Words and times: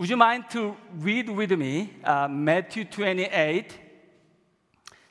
Would 0.00 0.08
you 0.08 0.16
mind 0.16 0.44
to 0.52 0.74
read 0.96 1.28
with 1.28 1.52
me 1.52 1.92
uh, 2.02 2.26
Matthew 2.26 2.86
28, 2.86 3.78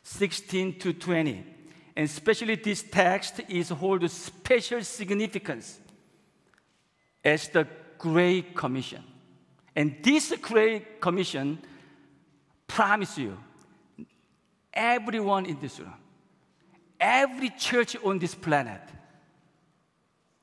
16 0.02 0.80
to 0.80 0.94
20? 0.94 1.44
And 1.96 2.06
especially 2.10 2.56
this 2.56 2.82
text 2.82 3.40
is 3.48 3.70
hold 3.70 4.10
special 4.10 4.84
significance 4.84 5.80
as 7.24 7.50
the 7.50 7.68
Great 8.00 8.56
Commission. 8.56 9.04
And 9.76 9.96
this 10.02 10.34
Great 10.42 11.00
Commission 11.00 11.60
promise 12.66 13.16
you 13.20 13.38
everyone 14.74 15.46
in 15.46 15.60
this 15.60 15.80
room, 15.80 15.94
every 17.00 17.52
church 17.52 17.96
on 18.04 18.18
this 18.18 18.34
planet, 18.34 18.82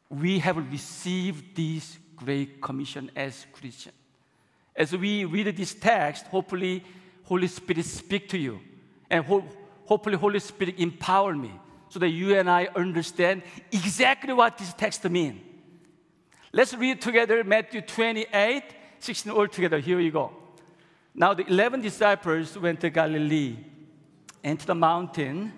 we 0.09 0.39
have 0.39 0.57
received 0.71 1.57
this 1.57 1.99
Great 2.15 2.63
Commission 2.63 3.11
as 3.17 3.45
Christian. 3.53 3.93
As 4.77 4.95
we 4.95 5.24
read 5.24 5.56
this 5.56 5.74
text, 5.74 6.27
hopefully 6.27 6.84
Holy 7.25 7.46
Spirit 7.46 7.84
speak 7.86 8.29
to 8.29 8.39
you. 8.39 8.61
And 9.11 9.25
ho- 9.25 9.48
hopefully 9.84 10.17
Holy 10.17 10.39
Spirit 10.39 10.79
empower 10.79 11.34
me 11.34 11.53
so 11.89 11.98
that 11.98 12.08
you 12.08 12.39
and 12.39 12.50
I 12.50 12.68
understand 12.75 13.43
exactly 13.72 14.32
what 14.32 14.58
this 14.58 14.72
text 14.75 15.04
means. 15.08 15.40
Let's 16.53 16.75
read 16.75 17.00
together 17.00 17.43
Matthew 17.44 17.81
28, 17.81 18.62
16 18.98 19.32
all 19.32 19.48
together. 19.48 19.79
Here 19.79 19.96
we 19.96 20.11
go. 20.11 20.32
Now 21.14 21.34
the 21.34 21.46
11 21.46 21.81
disciples 21.81 22.58
went 22.58 22.81
to 22.81 22.90
Galilee 22.90 23.56
and 24.45 24.58
to 24.61 24.67
the 24.67 24.75
mountain 24.75 25.53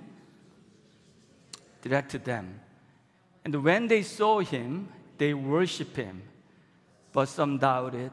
directed 1.83 2.25
them. 2.25 2.61
And 3.45 3.63
when 3.63 3.87
they 3.87 4.03
saw 4.03 4.41
him, 4.41 4.89
they 5.17 5.35
worshiped 5.35 5.97
him. 5.97 6.23
But 7.13 7.27
some 7.27 7.59
doubted. 7.59 8.13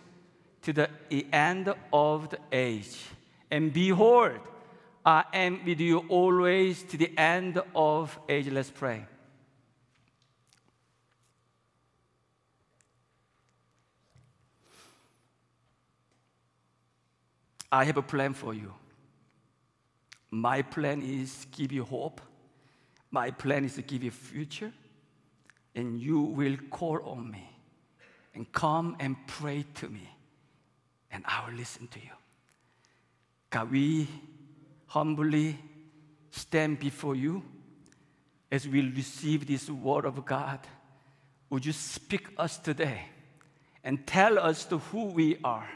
to 0.63 0.73
the 0.73 0.89
end 1.33 1.73
of 1.91 2.29
the 2.29 2.39
age. 2.51 2.97
And 3.49 3.73
behold, 3.73 4.39
I 5.05 5.23
am 5.33 5.65
with 5.65 5.79
you 5.79 6.05
always 6.09 6.83
to 6.83 6.97
the 6.97 7.11
end 7.17 7.61
of 7.75 8.19
age. 8.29 8.47
Let's 8.49 8.69
pray. 8.69 9.05
I 17.71 17.85
have 17.85 17.97
a 17.97 18.01
plan 18.01 18.33
for 18.33 18.53
you. 18.53 18.73
My 20.29 20.61
plan 20.61 21.01
is 21.01 21.45
to 21.45 21.47
give 21.47 21.71
you 21.71 21.85
hope. 21.85 22.21
My 23.09 23.31
plan 23.31 23.65
is 23.65 23.75
to 23.75 23.81
give 23.81 24.03
you 24.03 24.11
future. 24.11 24.71
And 25.73 25.99
you 25.99 26.19
will 26.19 26.57
call 26.69 26.99
on 27.05 27.31
me 27.31 27.49
and 28.35 28.51
come 28.51 28.97
and 28.99 29.15
pray 29.25 29.65
to 29.75 29.87
me. 29.87 30.09
And 31.11 31.23
I 31.27 31.45
will 31.45 31.55
listen 31.55 31.87
to 31.87 31.99
you. 31.99 32.11
God, 33.49 33.71
we 33.71 34.07
humbly 34.87 35.57
stand 36.31 36.79
before 36.79 37.15
you 37.15 37.43
as 38.51 38.67
we 38.67 38.81
receive 38.81 39.45
this 39.45 39.69
word 39.69 40.05
of 40.05 40.25
God. 40.25 40.59
Would 41.49 41.65
you 41.65 41.73
speak 41.73 42.27
us 42.37 42.57
today 42.57 43.03
and 43.83 44.05
tell 44.07 44.39
us 44.39 44.63
to 44.65 44.77
who 44.77 45.05
we 45.05 45.37
are? 45.43 45.69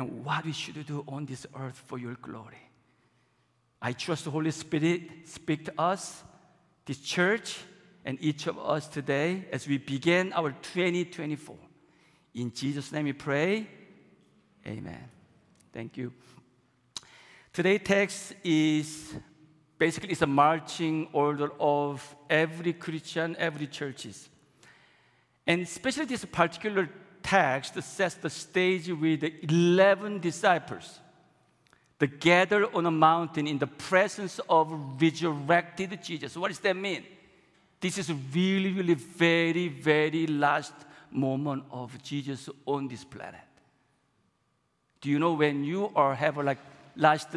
and 0.00 0.24
what 0.24 0.46
we 0.46 0.52
should 0.52 0.86
do 0.86 1.04
on 1.06 1.26
this 1.26 1.46
earth 1.54 1.82
for 1.86 1.98
your 1.98 2.14
glory. 2.14 2.56
I 3.82 3.92
trust 3.92 4.24
the 4.24 4.30
Holy 4.30 4.50
Spirit 4.50 5.28
speak 5.28 5.66
to 5.66 5.74
us, 5.78 6.22
this 6.86 6.98
church, 6.98 7.58
and 8.06 8.16
each 8.20 8.46
of 8.46 8.58
us 8.58 8.88
today 8.88 9.44
as 9.52 9.68
we 9.68 9.76
begin 9.76 10.32
our 10.32 10.52
2024. 10.52 11.54
In 12.34 12.50
Jesus' 12.52 12.92
name 12.92 13.04
we 13.04 13.12
pray. 13.12 13.68
Amen. 14.66 15.08
Thank 15.72 15.96
you. 15.96 16.12
Today's 17.52 17.80
text 17.84 18.34
is 18.44 19.14
basically 19.78 20.10
it's 20.10 20.22
a 20.22 20.26
marching 20.26 21.08
order 21.12 21.50
of 21.58 22.16
every 22.28 22.72
Christian, 22.72 23.34
every 23.38 23.66
churches. 23.66 24.28
And 25.46 25.62
especially 25.62 26.04
this 26.04 26.24
particular 26.24 26.88
text 27.22 27.82
sets 27.82 28.14
the 28.14 28.30
stage 28.30 28.88
with 28.88 29.20
the 29.20 29.34
11 29.42 30.20
disciples. 30.20 31.00
They 31.98 32.06
gather 32.06 32.74
on 32.74 32.86
a 32.86 32.90
mountain 32.90 33.46
in 33.46 33.58
the 33.58 33.66
presence 33.66 34.40
of 34.48 35.00
resurrected 35.00 36.02
Jesus. 36.02 36.36
What 36.36 36.48
does 36.48 36.60
that 36.60 36.76
mean? 36.76 37.04
This 37.80 37.98
is 37.98 38.12
really, 38.34 38.72
really 38.72 38.94
very, 38.94 39.68
very 39.68 40.26
last 40.26 40.72
moment 41.10 41.64
of 41.70 42.00
Jesus 42.02 42.48
on 42.66 42.88
this 42.88 43.04
planet. 43.04 43.40
Do 45.00 45.10
you 45.10 45.18
know 45.18 45.32
when 45.34 45.64
you 45.64 45.90
are 45.96 46.14
have 46.14 46.36
like 46.36 46.58
last 46.96 47.28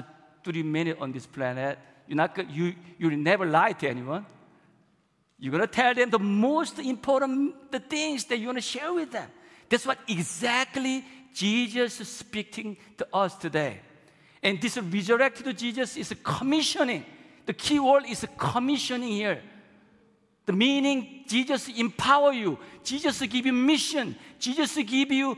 three 0.43 0.63
minutes 0.63 1.01
on 1.01 1.11
this 1.11 1.25
planet, 1.25 1.79
you're 2.07 2.17
not 2.17 2.37
you 2.49 2.75
you 2.97 3.09
never 3.15 3.45
lie 3.45 3.73
to 3.73 3.87
anyone. 3.87 4.25
You're 5.39 5.51
gonna 5.51 5.67
tell 5.67 5.93
them 5.93 6.09
the 6.09 6.19
most 6.19 6.79
important 6.79 7.71
the 7.71 7.79
things 7.79 8.25
that 8.25 8.37
you 8.37 8.47
want 8.47 8.57
to 8.57 8.61
share 8.61 8.93
with 8.93 9.11
them. 9.11 9.29
That's 9.69 9.85
what 9.85 9.99
exactly 10.07 11.03
Jesus 11.33 11.99
is 11.99 12.07
speaking 12.07 12.77
to 12.97 13.07
us 13.13 13.35
today. 13.35 13.79
And 14.41 14.61
this 14.61 14.77
resurrected 14.77 15.57
Jesus 15.57 15.97
is 15.97 16.13
commissioning. 16.21 17.05
The 17.45 17.53
key 17.53 17.79
word 17.79 18.03
is 18.07 18.25
commissioning 18.37 19.13
here. 19.13 19.41
The 20.45 20.53
meaning 20.53 21.23
Jesus 21.27 21.69
empower 21.69 22.33
you. 22.33 22.59
Jesus 22.83 23.21
give 23.21 23.45
you 23.45 23.53
mission. 23.53 24.15
Jesus 24.39 24.75
give 24.75 25.11
you, 25.11 25.37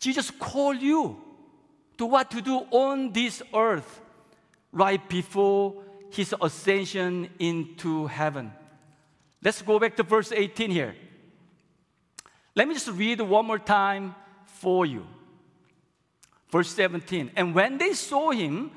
Jesus 0.00 0.30
called 0.30 0.80
you 0.80 1.20
to 1.98 2.06
what 2.06 2.30
to 2.30 2.40
do 2.40 2.56
on 2.70 3.12
this 3.12 3.42
earth 3.54 4.00
right 4.72 5.06
before 5.08 5.82
his 6.10 6.34
ascension 6.40 7.28
into 7.38 8.06
heaven. 8.06 8.50
Let's 9.42 9.62
go 9.62 9.78
back 9.78 9.96
to 9.96 10.02
verse 10.02 10.32
18 10.32 10.70
here. 10.70 10.96
Let 12.56 12.66
me 12.66 12.74
just 12.74 12.88
read 12.88 13.20
one 13.20 13.46
more 13.46 13.58
time 13.58 14.14
for 14.46 14.84
you. 14.86 15.06
Verse 16.50 16.70
17. 16.70 17.30
And 17.36 17.54
when 17.54 17.78
they 17.78 17.92
saw 17.92 18.30
him, 18.30 18.72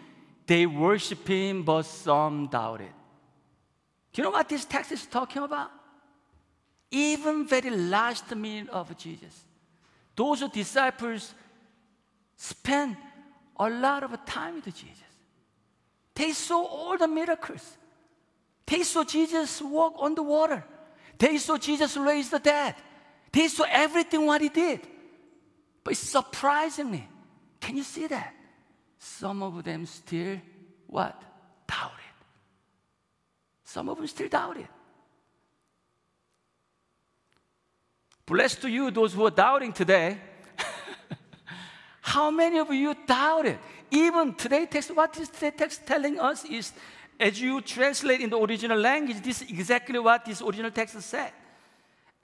they 0.46 0.66
worshiped 0.66 1.28
him, 1.28 1.64
but 1.64 1.84
some 1.84 2.48
doubted. 2.48 2.92
Do 4.12 4.22
you 4.22 4.24
know 4.26 4.32
what 4.32 4.48
this 4.48 4.66
text 4.66 4.92
is 4.92 5.06
talking 5.06 5.42
about? 5.42 5.72
Even 6.92 7.48
very 7.48 7.72
last 7.72 8.36
minute 8.36 8.70
of 8.70 8.96
Jesus. 8.98 9.46
Those 10.16 10.48
disciples 10.50 11.34
spent 12.36 12.98
a 13.60 13.70
lot 13.70 14.04
of 14.04 14.26
time 14.26 14.56
with 14.56 14.66
Jesus. 14.66 15.00
They 16.16 16.32
saw 16.32 16.64
all 16.64 16.98
the 16.98 17.08
miracles. 17.08 17.78
They 18.66 18.84
saw 18.84 19.04
Jesus 19.04 19.62
walk 19.62 19.96
on 19.98 20.16
the 20.16 20.24
water. 20.24 20.64
They 21.18 21.38
saw 21.38 21.58
Jesus 21.58 21.98
raise 21.98 22.30
the 22.30 22.40
dead. 22.40 22.76
They 23.32 23.48
saw 23.48 23.66
everything 23.70 24.26
what 24.26 24.42
he 24.42 24.50
did. 24.50 24.82
But 25.84 25.98
surprisingly, 25.98 27.08
can 27.60 27.78
you 27.78 27.84
see 27.84 28.08
that? 28.08 28.34
Some 29.00 29.44
of 29.44 29.64
them 29.64 29.86
still 29.86 30.40
what? 30.88 31.22
Doubted. 31.68 32.00
Some 33.64 33.90
of 33.90 33.98
them 33.98 34.08
still 34.08 34.30
doubted. 34.30 34.68
Blessed 38.26 38.62
to 38.62 38.70
you, 38.70 38.92
those 38.92 39.14
who 39.14 39.26
are 39.26 39.32
doubting 39.32 39.74
today. 39.74 40.18
How 42.02 42.32
many 42.32 42.60
of 42.60 42.72
you 42.72 42.96
doubted? 43.06 43.60
Even 43.92 44.34
today 44.34 44.66
text, 44.66 44.96
what 44.96 45.18
is 45.18 45.30
the 45.30 45.52
text 45.52 45.86
telling 45.86 46.20
us 46.20 46.46
is, 46.46 46.72
as 47.20 47.40
you 47.40 47.62
translate 47.62 48.22
in 48.22 48.30
the 48.30 48.38
original 48.38 48.78
language, 48.78 49.22
this 49.22 49.42
is 49.42 49.50
exactly 49.50 50.00
what 50.00 50.26
this 50.26 50.42
original 50.42 50.72
text 50.72 51.00
said 51.02 51.32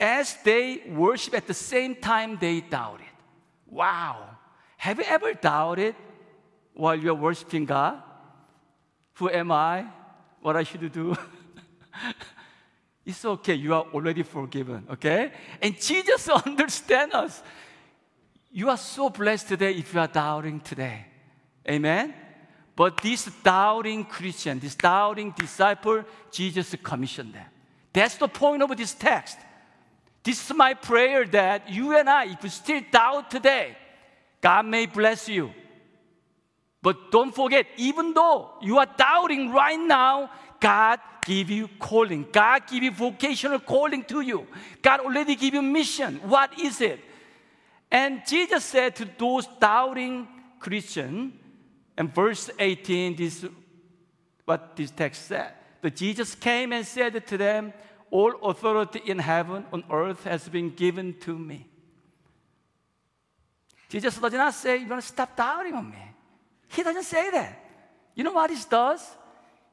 as 0.00 0.36
they 0.42 0.82
worship 0.88 1.34
at 1.34 1.46
the 1.46 1.54
same 1.54 1.94
time 1.94 2.38
they 2.40 2.60
doubted. 2.62 3.06
Wow. 3.66 4.30
Have 4.78 4.98
you 4.98 5.04
ever 5.06 5.34
doubted 5.34 5.94
while 6.72 6.96
you're 6.96 7.14
worshiping 7.14 7.66
God? 7.66 8.02
Who 9.14 9.28
am 9.28 9.52
I? 9.52 9.86
What 10.40 10.56
I 10.56 10.62
should 10.62 10.90
do? 10.90 11.14
it's 13.10 13.24
okay. 13.24 13.54
You 13.54 13.74
are 13.74 13.86
already 13.92 14.22
forgiven. 14.22 14.86
Okay? 14.90 15.32
And 15.60 15.80
Jesus 15.80 16.28
understands 16.46 17.14
us. 17.14 17.42
You 18.50 18.70
are 18.70 18.76
so 18.76 19.10
blessed 19.10 19.48
today 19.48 19.72
if 19.74 19.92
you 19.94 20.00
are 20.00 20.08
doubting 20.08 20.60
today. 20.60 21.06
Amen? 21.68 22.14
But 22.74 22.96
this 23.02 23.30
doubting 23.44 24.04
Christian, 24.04 24.58
this 24.58 24.74
doubting 24.74 25.32
disciple, 25.32 26.04
Jesus 26.32 26.74
commissioned 26.82 27.34
them. 27.34 27.46
That's 27.92 28.16
the 28.16 28.28
point 28.28 28.62
of 28.62 28.76
this 28.76 28.94
text. 28.94 29.38
This 30.22 30.50
is 30.50 30.56
my 30.56 30.74
prayer 30.74 31.24
that 31.26 31.70
you 31.70 31.96
and 31.96 32.08
I, 32.08 32.26
if 32.26 32.42
you 32.42 32.50
still 32.50 32.82
doubt 32.90 33.30
today, 33.30 33.76
God 34.40 34.66
may 34.66 34.86
bless 34.86 35.28
you. 35.28 35.52
But 36.82 37.10
don't 37.10 37.34
forget, 37.34 37.66
even 37.76 38.14
though 38.14 38.52
you 38.62 38.78
are 38.78 38.88
doubting 38.96 39.50
right 39.50 39.78
now, 39.78 40.30
God 40.60 40.98
give 41.24 41.50
you 41.50 41.68
calling. 41.78 42.26
God 42.32 42.66
give 42.66 42.82
you 42.82 42.90
vocational 42.90 43.60
calling 43.60 44.04
to 44.04 44.20
you. 44.20 44.46
God 44.80 45.00
already 45.00 45.34
give 45.36 45.54
you 45.54 45.62
mission. 45.62 46.16
What 46.24 46.58
is 46.58 46.80
it? 46.80 47.00
And 47.90 48.22
Jesus 48.26 48.64
said 48.64 48.96
to 48.96 49.08
those 49.18 49.46
doubting 49.58 50.26
Christian, 50.58 51.32
and 51.96 52.14
verse 52.14 52.50
18, 52.58 53.16
this 53.16 53.44
what 54.44 54.74
this 54.74 54.90
text 54.90 55.26
said. 55.26 55.52
But 55.82 55.96
Jesus 55.96 56.34
came 56.34 56.72
and 56.72 56.86
said 56.86 57.26
to 57.26 57.36
them, 57.36 57.72
All 58.10 58.34
authority 58.42 59.02
in 59.04 59.18
heaven 59.18 59.66
and 59.72 59.84
earth 59.90 60.24
has 60.24 60.48
been 60.48 60.70
given 60.70 61.14
to 61.20 61.36
me. 61.38 61.66
Jesus 63.88 64.16
does 64.16 64.32
not 64.32 64.54
say, 64.54 64.78
You're 64.78 64.96
to 64.96 65.02
stop 65.02 65.36
doubting 65.36 65.74
on 65.74 65.90
me. 65.90 66.09
He 66.70 66.82
doesn't 66.82 67.02
say 67.02 67.30
that. 67.30 67.58
You 68.14 68.24
know 68.24 68.32
what 68.32 68.50
he 68.50 68.56
does? 68.68 69.16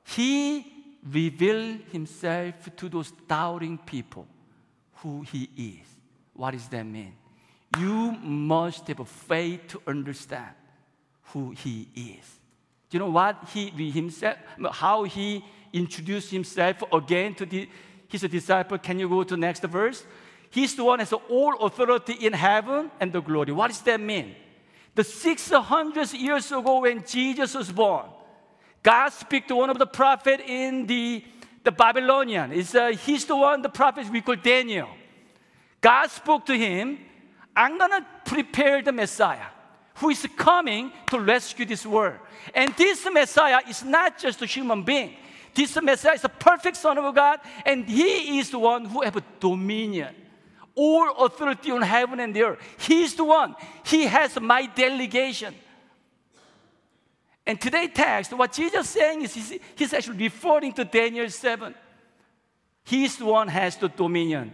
He 0.03 0.65
reveals 1.03 1.79
himself 1.91 2.75
to 2.75 2.89
those 2.89 3.11
doubting 3.27 3.77
people 3.77 4.27
who 4.95 5.21
he 5.21 5.49
is. 5.55 5.87
What 6.33 6.51
does 6.51 6.67
that 6.69 6.83
mean? 6.83 7.13
You 7.77 8.11
must 8.21 8.87
have 8.87 9.07
faith 9.07 9.67
to 9.69 9.81
understand 9.85 10.49
who 11.33 11.51
he 11.51 11.87
is. 11.95 12.39
Do 12.89 12.97
you 12.97 12.99
know 12.99 13.11
what 13.11 13.47
he 13.53 13.69
himself, 13.91 14.37
how 14.71 15.03
he 15.03 15.43
introduced 15.73 16.31
himself 16.31 16.83
again 16.91 17.35
to 17.35 17.45
the, 17.45 17.69
his 18.07 18.21
disciple? 18.21 18.77
Can 18.77 18.97
you 18.99 19.09
go 19.09 19.23
to 19.23 19.37
next 19.37 19.61
verse? 19.63 20.05
He's 20.49 20.75
the 20.75 20.83
one 20.83 20.99
has 20.99 21.13
all 21.13 21.57
authority 21.59 22.13
in 22.13 22.33
heaven 22.33 22.89
and 22.99 23.11
the 23.11 23.21
glory. 23.21 23.51
What 23.51 23.67
does 23.67 23.81
that 23.81 23.99
mean? 23.99 24.35
The 24.97 25.03
600 25.03 26.11
years 26.13 26.51
ago 26.51 26.79
when 26.79 27.05
Jesus 27.05 27.53
was 27.53 27.71
born, 27.71 28.07
God 28.81 29.09
speak 29.09 29.47
to 29.47 29.55
one 29.55 29.69
of 29.69 29.77
the 29.77 29.85
prophet 29.85 30.39
in 30.39 30.87
the, 30.87 31.23
the 31.63 31.71
Babylonian. 31.71 32.51
It's, 32.51 32.73
uh, 32.73 32.87
he's 32.87 33.23
the 33.23 33.35
one, 33.35 33.61
the 33.61 33.69
prophet 33.69 34.09
we 34.09 34.21
call 34.21 34.37
Daniel. 34.37 34.89
God 35.81 36.07
spoke 36.09 36.47
to 36.47 36.57
him, 36.57 36.97
I'm 37.55 37.77
gonna 37.77 38.07
prepare 38.25 38.81
the 38.81 38.91
Messiah 38.91 39.45
who 39.97 40.09
is 40.09 40.27
coming 40.35 40.91
to 41.11 41.19
rescue 41.19 41.67
this 41.67 41.85
world. 41.85 42.17
And 42.55 42.73
this 42.75 43.07
Messiah 43.11 43.59
is 43.69 43.83
not 43.83 44.17
just 44.17 44.41
a 44.41 44.47
human 44.47 44.81
being. 44.81 45.13
This 45.53 45.79
Messiah 45.79 46.15
is 46.15 46.23
a 46.23 46.29
perfect 46.29 46.75
Son 46.75 46.97
of 46.97 47.13
God, 47.13 47.39
and 47.67 47.85
He 47.85 48.39
is 48.39 48.49
the 48.49 48.57
one 48.57 48.85
who 48.85 49.03
have 49.03 49.21
dominion, 49.39 50.15
all 50.77 51.25
authority 51.25 51.71
on 51.71 51.81
heaven 51.81 52.19
and 52.19 52.33
the 52.33 52.43
earth. 52.43 52.59
He's 52.77 53.15
the 53.15 53.25
one. 53.25 53.55
He 53.83 54.05
has 54.05 54.39
my 54.39 54.67
delegation. 54.67 55.53
And 57.45 57.59
today's 57.59 57.91
text, 57.93 58.33
what 58.33 58.51
Jesus 58.51 58.85
is 58.85 58.89
saying 58.89 59.21
is 59.23 59.33
he's, 59.33 59.59
he's 59.75 59.93
actually 59.93 60.17
referring 60.17 60.73
to 60.73 60.85
Daniel 60.85 61.29
7. 61.29 61.73
He's 62.83 63.17
the 63.17 63.25
one 63.25 63.47
has 63.47 63.75
the 63.77 63.89
dominion. 63.89 64.51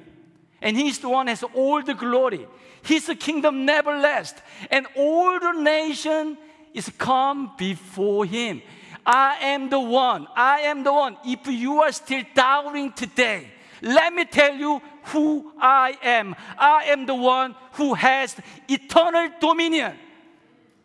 And 0.62 0.78
he's 0.78 1.00
the 1.00 1.10
one 1.10 1.28
has 1.28 1.44
all 1.44 1.82
the 1.82 1.94
glory. 1.94 2.48
His 2.84 3.12
kingdom 3.20 3.66
never 3.66 3.98
lasts. 3.98 4.42
And 4.72 4.88
all 4.96 5.40
the 5.40 5.52
nation 5.54 6.38
is 6.74 6.90
come 6.98 7.52
before 7.58 8.26
him. 8.26 8.62
I 9.06 9.38
am 9.42 9.70
the 9.70 9.80
one. 9.80 10.28
I 10.36 10.62
am 10.62 10.84
the 10.84 10.94
one. 10.94 11.18
If 11.26 11.48
you 11.48 11.82
are 11.82 11.92
still 11.92 12.24
doubting 12.34 12.94
today, 12.94 13.48
let 13.82 14.14
me 14.14 14.26
tell 14.26 14.56
you 14.56 14.82
who 15.06 15.52
I 15.60 15.98
am. 16.02 16.36
I 16.58 16.86
am 16.86 17.06
the 17.06 17.16
one 17.16 17.56
who 17.74 17.94
has 17.94 18.36
eternal 18.68 19.30
dominion. 19.40 19.98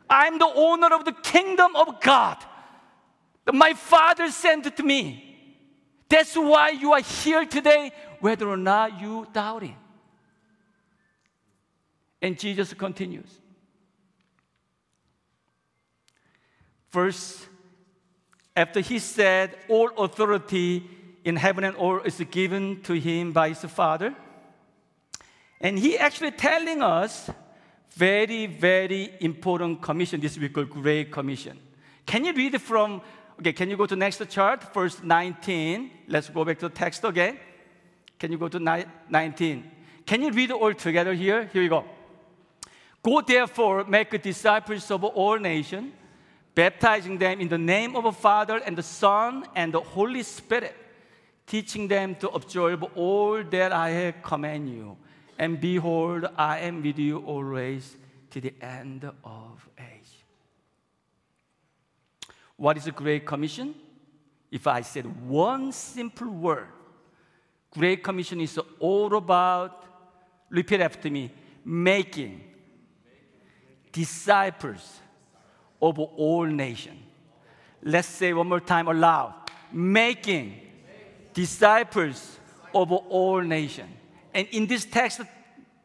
I'm 0.09 0.38
the 0.38 0.50
owner 0.55 0.94
of 0.94 1.05
the 1.05 1.12
kingdom 1.12 1.76
of 1.76 2.00
God. 2.00 2.38
My 3.53 3.75
Father 3.75 4.31
sent 4.31 4.67
it 4.67 4.76
to 4.76 4.82
me. 4.82 5.25
That's 6.09 6.35
why 6.35 6.70
you 6.70 6.93
are 6.93 7.00
here 7.00 7.44
today, 7.44 7.93
whether 8.20 8.49
or 8.49 8.56
not 8.56 9.00
you 9.00 9.26
doubt 9.32 9.62
it. 9.62 9.75
And 12.20 12.38
Jesus 12.38 12.73
continues. 12.75 13.29
Verse 16.91 17.47
after 18.59 18.81
he 18.81 18.99
said, 18.99 19.56
All 19.69 19.88
authority 19.97 20.82
in 21.29 21.37
heaven 21.37 21.63
and 21.63 21.77
earth 21.77 22.07
is 22.07 22.27
given 22.31 22.81
to 22.81 22.95
him 22.95 23.33
by 23.33 23.51
his 23.51 23.61
Father. 23.71 24.15
And 25.61 25.79
he 25.79 25.99
actually 25.99 26.31
telling 26.31 26.83
us 26.83 27.29
very, 27.91 28.47
very 28.47 29.13
important 29.21 29.83
commission. 29.83 30.21
This 30.21 30.39
we 30.39 30.49
call 30.49 30.65
Great 30.65 31.13
Commission. 31.13 31.59
Can 32.07 32.25
you 32.25 32.33
read 32.33 32.59
from, 32.63 33.03
okay, 33.39 33.53
can 33.53 33.69
you 33.69 33.77
go 33.77 33.85
to 33.85 33.95
next 33.95 34.27
chart, 34.31 34.73
verse 34.73 35.03
19? 35.03 35.91
Let's 36.09 36.31
go 36.31 36.47
back 36.47 36.61
to 36.61 36.71
the 36.71 36.75
text 36.75 37.05
again. 37.05 37.39
Can 38.19 38.33
you 38.33 38.39
go 38.39 38.49
to 38.49 38.59
19? 38.59 39.71
Can 40.07 40.23
you 40.23 40.31
read 40.31 40.51
all 40.51 40.73
together 40.73 41.13
here? 41.13 41.51
Here 41.53 41.61
we 41.61 41.69
go. 41.69 41.85
Go 43.03 43.21
therefore, 43.21 43.85
make 43.85 44.23
disciples 44.23 44.91
of 44.91 45.05
all 45.05 45.39
nations, 45.39 45.93
baptizing 46.55 47.19
them 47.19 47.39
in 47.39 47.49
the 47.49 47.59
name 47.59 47.97
of 47.97 48.05
the 48.05 48.13
Father 48.13 48.63
and 48.65 48.79
the 48.79 48.83
Son 48.83 49.45
and 49.55 49.75
the 49.75 49.81
Holy 49.81 50.23
Spirit, 50.23 50.75
teaching 51.49 51.89
them 51.89 52.15
to 52.17 52.29
observe 52.29 52.83
all 52.95 53.43
that 53.43 53.73
I 53.73 53.91
have 53.91 54.23
commanded 54.23 54.75
you. 54.75 54.97
And 55.39 55.61
behold, 55.61 56.27
I 56.37 56.61
am 56.61 56.83
with 56.83 56.99
you 56.99 57.19
always 57.19 57.97
to 58.31 58.41
the 58.41 58.55
end 58.61 59.11
of 59.25 59.69
age. 59.79 60.25
What 62.56 62.77
is 62.77 62.87
a 62.87 62.93
Great 62.93 63.27
Commission? 63.27 63.75
If 64.50 64.67
I 64.67 64.83
said 64.83 65.05
one 65.27 65.73
simple 65.73 66.29
word, 66.29 66.69
Great 67.71 68.03
Commission 68.05 68.41
is 68.41 68.59
all 68.79 69.15
about, 69.17 69.85
repeat 70.51 70.81
after 70.81 71.11
me, 71.11 71.33
making 71.65 72.43
disciples 73.91 75.01
of 75.81 75.99
all 75.99 76.47
nations. 76.47 77.01
Let's 77.82 78.08
say 78.08 78.32
one 78.32 78.49
more 78.49 78.61
time 78.61 78.89
aloud 78.89 79.34
making 79.72 80.61
disciples 81.32 82.39
of 82.75 82.93
all 82.93 83.41
nations. 83.41 83.91
And 84.35 84.47
in 84.49 84.67
this 84.67 84.85
text, 84.85 85.20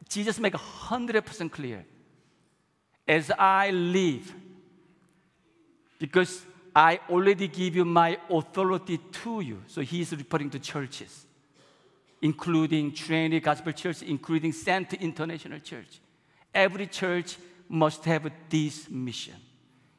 Jesus 0.08 0.38
makes 0.38 0.56
100% 0.56 1.50
clear. 1.50 1.84
As 3.06 3.30
I 3.38 3.70
live, 3.70 4.32
because 5.98 6.44
I 6.74 7.00
already 7.08 7.48
give 7.48 7.76
you 7.76 7.84
my 7.84 8.18
authority 8.28 8.98
to 8.98 9.40
you. 9.40 9.62
So 9.66 9.80
he's 9.80 10.12
referring 10.12 10.50
to 10.50 10.58
churches, 10.58 11.26
including 12.20 12.92
Trinity 12.92 13.40
Gospel 13.40 13.72
Church, 13.72 14.02
including 14.02 14.52
Center 14.52 14.96
International 14.96 15.60
Church. 15.60 16.00
Every 16.52 16.86
church 16.86 17.36
must 17.68 18.04
have 18.04 18.30
this 18.48 18.90
mission. 18.90 19.34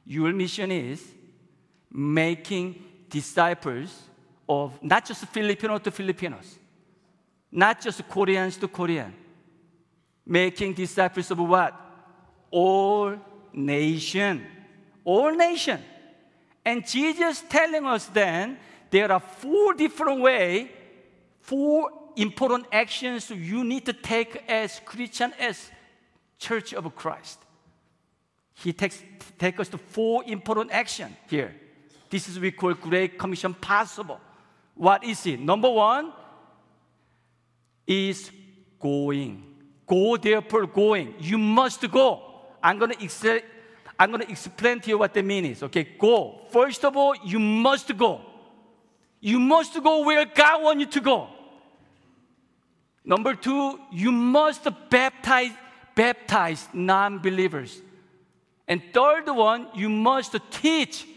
Your 0.06 0.34
mission 0.34 0.72
is 0.72 1.04
making 1.92 2.84
disciples 3.10 4.04
of 4.48 4.82
not 4.84 5.06
just 5.06 5.26
Filipino 5.28 5.78
to 5.78 5.92
Filipinos, 5.92 6.58
not 7.52 7.82
just 7.82 8.08
Koreans 8.08 8.58
to 8.58 8.68
Korean, 8.68 9.14
making 10.26 10.74
disciples 10.74 11.32
of 11.32 11.40
what? 11.40 11.74
All 12.52 13.16
nation. 13.54 14.46
All 15.04 15.32
nation. 15.32 15.82
And 16.64 16.86
Jesus 16.86 17.44
telling 17.48 17.86
us 17.86 18.06
then 18.08 18.58
there 18.90 19.12
are 19.12 19.20
four 19.20 19.74
different 19.74 20.22
ways, 20.22 20.70
four 21.42 21.92
important 22.16 22.66
actions 22.72 23.30
you 23.30 23.64
need 23.64 23.86
to 23.86 23.94
take 23.94 24.44
as 24.48 24.82
Christian, 24.86 25.34
as 25.40 25.70
Church 26.40 26.74
of 26.74 26.96
Christ. 26.96 27.40
He 28.54 28.74
takes 28.74 29.04
take 29.38 29.60
us 29.60 29.68
to 29.70 29.78
four 29.78 30.24
important 30.26 30.72
action 30.72 31.16
here. 31.30 31.54
This 32.10 32.30
is 32.30 32.40
we 32.40 32.52
call 32.52 32.74
Great 32.74 33.18
Commission 33.18 33.54
possible. 33.54 34.20
What 34.76 35.04
is 35.04 35.26
it? 35.26 35.40
Number 35.40 35.70
one 35.70 36.12
is 37.88 38.30
going. 38.80 39.44
Go 39.88 40.18
therefore 40.18 40.68
going. 40.68 41.16
You 41.20 41.38
must 41.38 41.90
go. 41.90 42.22
I'm 42.62 42.78
gonna 42.78 42.96
ex- 43.02 43.24
I'm 43.98 44.12
gonna 44.12 44.26
explain 44.28 44.80
to 44.82 44.90
you 44.90 44.98
what 44.98 45.14
the 45.14 45.24
mean 45.24 45.46
is. 45.46 45.64
Okay, 45.64 45.84
go. 45.98 46.42
First 46.50 46.84
of 46.84 46.98
all, 46.98 47.16
you 47.24 47.40
must 47.40 47.96
go. 47.98 48.22
You 49.22 49.40
must 49.40 49.82
go 49.82 50.04
where 50.04 50.26
God 50.26 50.64
wants 50.64 50.80
you 50.82 50.86
to 50.88 51.02
go. 51.02 51.30
Number 53.04 53.36
two, 53.36 53.80
you 53.92 54.12
must 54.12 54.68
baptize 54.90 55.52
baptize 55.96 56.68
non 56.74 57.20
believers. 57.20 57.82
And 58.68 58.82
third 58.94 59.30
one, 59.30 59.68
you 59.76 59.90
must 59.90 60.36
teach. 60.52 61.08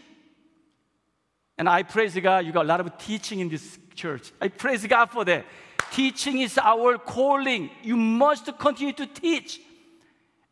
And 1.59 1.67
I 1.67 1.83
praise 1.83 2.17
God, 2.17 2.45
you 2.45 2.53
got 2.53 2.63
a 2.63 2.67
lot 2.67 2.79
of 2.79 2.97
teaching 2.97 3.41
in 3.41 3.49
this 3.49 3.77
church. 3.93 4.31
I 4.39 4.47
praise 4.47 4.87
God 4.87 5.07
for 5.07 5.25
that. 5.25 5.45
Teaching 5.91 6.39
is 6.39 6.57
our 6.57 6.97
calling. 6.97 7.69
You 7.83 7.97
must 7.97 8.57
continue 8.57 8.93
to 8.93 9.05
teach. 9.05 9.59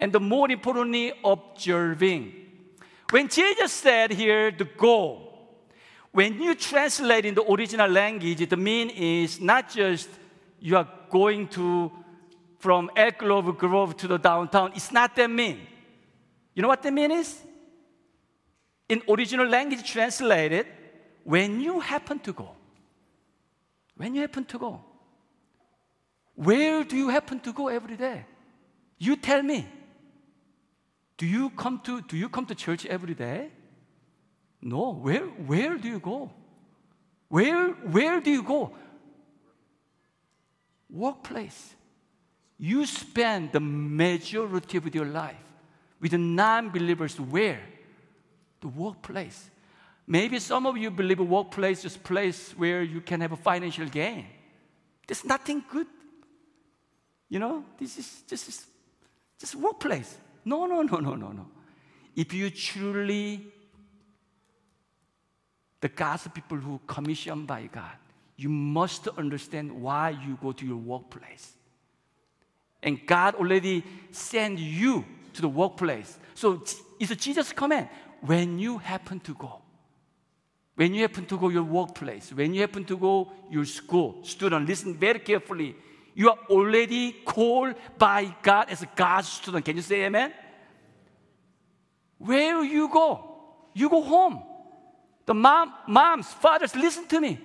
And 0.01 0.11
the 0.11 0.19
more 0.19 0.51
importantly, 0.51 1.13
observing. 1.23 2.33
When 3.09 3.29
Jesus 3.29 3.71
said 3.71 4.11
here, 4.11 4.51
the 4.51 4.65
goal, 4.65 5.55
when 6.11 6.41
you 6.41 6.53
translate 6.55 7.23
in 7.23 7.35
the 7.35 7.43
original 7.49 7.89
language, 7.89 8.47
the 8.49 8.57
mean 8.57 8.89
is 8.89 9.39
not 9.39 9.69
just 9.69 10.09
you 10.59 10.75
are 10.75 10.89
going 11.09 11.47
to 11.49 11.89
from 12.59 12.91
Elk 12.97 13.19
Grove 13.19 13.57
Grove 13.57 13.95
to 13.95 14.07
the 14.09 14.17
downtown. 14.17 14.73
It's 14.75 14.91
not 14.91 15.15
that 15.15 15.29
mean. 15.29 15.67
You 16.53 16.63
know 16.63 16.67
what 16.67 16.83
that 16.83 16.91
mean 16.91 17.11
is? 17.11 17.39
In 18.89 19.01
original 19.07 19.47
language 19.47 19.89
translated, 19.89 20.65
when 21.27 21.59
you 21.59 21.81
happen 21.81 22.19
to 22.19 22.31
go, 22.31 22.51
when 23.97 24.15
you 24.15 24.21
happen 24.21 24.45
to 24.45 24.57
go, 24.57 24.81
where 26.35 26.85
do 26.85 26.95
you 26.95 27.09
happen 27.09 27.41
to 27.41 27.51
go 27.51 27.67
every 27.67 27.97
day? 27.97 28.23
You 28.97 29.17
tell 29.17 29.43
me. 29.43 29.67
Do 31.17 31.25
you 31.25 31.49
come 31.49 31.81
to, 31.83 32.01
do 32.01 32.15
you 32.15 32.29
come 32.29 32.45
to 32.45 32.55
church 32.55 32.85
every 32.85 33.13
day? 33.13 33.49
No. 34.61 34.91
Where, 34.91 35.25
where 35.51 35.77
do 35.77 35.89
you 35.89 35.99
go? 35.99 36.31
Where, 37.27 37.71
where 37.71 38.21
do 38.21 38.31
you 38.31 38.43
go? 38.43 38.71
Workplace. 40.89 41.75
You 42.57 42.85
spend 42.85 43.51
the 43.51 43.59
majority 43.59 44.77
of 44.77 44.95
your 44.95 45.05
life 45.05 45.35
with 45.99 46.13
non 46.13 46.69
believers 46.69 47.19
where? 47.19 47.59
The 48.61 48.69
workplace. 48.69 49.49
Maybe 50.07 50.39
some 50.39 50.65
of 50.65 50.77
you 50.77 50.89
believe 50.89 51.19
a 51.19 51.23
workplace 51.23 51.83
is 51.83 51.97
a 51.97 51.99
place 51.99 52.53
where 52.57 52.81
you 52.81 53.01
can 53.01 53.19
have 53.19 53.33
a 53.33 53.37
financial 53.37 53.85
gain. 53.87 54.25
There's 55.05 55.25
nothing 55.25 55.63
good. 55.69 55.87
You 57.29 57.39
know, 57.39 57.65
this 57.77 57.97
is 57.97 58.23
just, 58.25 58.67
just 59.37 59.55
workplace. 59.55 60.17
No, 60.45 60.65
no, 60.65 60.81
no, 60.81 60.97
no, 60.97 61.15
no, 61.15 61.31
no. 61.31 61.47
If 62.15 62.33
you 62.33 62.49
truly 62.49 63.41
the 65.81 65.89
God's 65.89 66.27
people 66.33 66.57
who 66.57 66.79
commissioned 66.87 67.45
by 67.45 67.69
God, 67.71 67.97
you 68.37 68.49
must 68.49 69.07
understand 69.09 69.71
why 69.71 70.11
you 70.11 70.37
go 70.41 70.51
to 70.51 70.65
your 70.65 70.77
workplace. 70.77 71.53
And 72.81 73.05
God 73.05 73.35
already 73.35 73.83
sent 74.11 74.59
you 74.59 75.05
to 75.33 75.41
the 75.41 75.49
workplace. 75.49 76.17
So 76.33 76.63
it's 76.99 77.11
a 77.11 77.15
Jesus 77.15 77.51
command. 77.51 77.89
When 78.21 78.57
you 78.57 78.77
happen 78.77 79.19
to 79.21 79.33
go, 79.33 79.61
when 80.77 80.93
you 80.93 81.01
happen 81.01 81.25
to 81.25 81.39
go 81.39 81.49
your 81.49 81.63
workplace, 81.63 82.31
when 82.31 82.53
you 82.53 82.61
happen 82.61 82.85
to 82.85 82.95
go 82.95 83.31
your 83.49 83.65
school, 83.65 84.23
student, 84.23 84.67
listen 84.67 84.95
very 84.95 85.17
carefully. 85.17 85.75
You 86.13 86.29
are 86.29 86.37
already 86.51 87.13
called 87.25 87.73
by 87.97 88.35
God 88.43 88.69
as 88.69 88.83
a 88.83 88.89
God's 88.95 89.27
student. 89.27 89.65
Can 89.65 89.75
you 89.75 89.81
say 89.81 90.05
amen? 90.05 90.31
Where 92.19 92.63
you 92.63 92.89
go? 92.89 93.23
You 93.73 93.89
go 93.89 94.03
home. 94.03 94.43
The 95.25 95.33
mom, 95.33 95.73
moms, 95.87 96.27
fathers, 96.27 96.75
listen 96.75 97.07
to 97.07 97.21
me. 97.21 97.39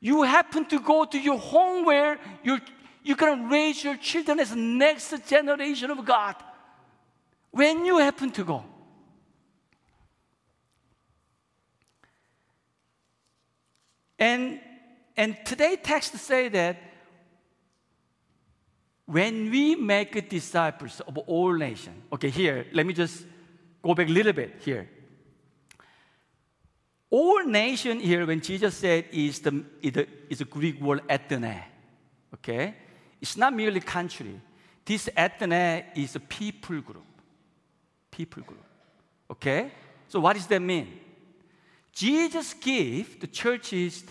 You 0.00 0.22
happen 0.22 0.64
to 0.66 0.80
go 0.80 1.04
to 1.04 1.18
your 1.18 1.38
home 1.38 1.84
where 1.84 2.18
you're, 2.42 2.60
you're 3.02 3.18
going 3.18 3.42
to 3.42 3.48
raise 3.50 3.84
your 3.84 3.98
children 3.98 4.40
as 4.40 4.50
the 4.50 4.56
next 4.56 5.12
generation 5.28 5.90
of 5.90 6.02
God. 6.02 6.36
When 7.50 7.84
you 7.84 7.98
happen 7.98 8.30
to 8.32 8.44
go. 8.44 8.64
And, 14.18 14.60
and 15.16 15.36
today 15.44 15.76
text 15.82 16.16
say 16.18 16.48
that 16.48 16.76
when 19.06 19.50
we 19.50 19.76
make 19.76 20.28
disciples 20.28 21.00
of 21.00 21.16
all 21.18 21.52
nations, 21.52 22.02
okay, 22.12 22.30
here, 22.30 22.66
let 22.72 22.86
me 22.86 22.92
just 22.92 23.24
go 23.82 23.94
back 23.94 24.08
a 24.08 24.12
little 24.12 24.32
bit 24.32 24.56
here. 24.64 24.88
All 27.08 27.44
nation 27.44 28.00
here, 28.00 28.26
when 28.26 28.40
Jesus 28.40 28.74
said, 28.74 29.04
is 29.12 29.38
the, 29.38 29.64
is 30.28 30.38
the 30.38 30.44
Greek 30.44 30.80
word 30.80 31.02
ethne. 31.08 31.62
Okay? 32.34 32.74
It's 33.20 33.36
not 33.36 33.54
merely 33.54 33.80
country. 33.80 34.40
This 34.84 35.08
ethne 35.16 35.84
is 35.94 36.16
a 36.16 36.20
people 36.20 36.80
group. 36.80 37.04
People 38.10 38.42
group. 38.42 38.64
Okay? 39.30 39.70
So 40.08 40.18
what 40.20 40.34
does 40.34 40.46
that 40.48 40.60
mean? 40.60 41.00
Jesus 41.96 42.52
gave 42.52 43.20
the 43.20 43.26
churches 43.26 44.04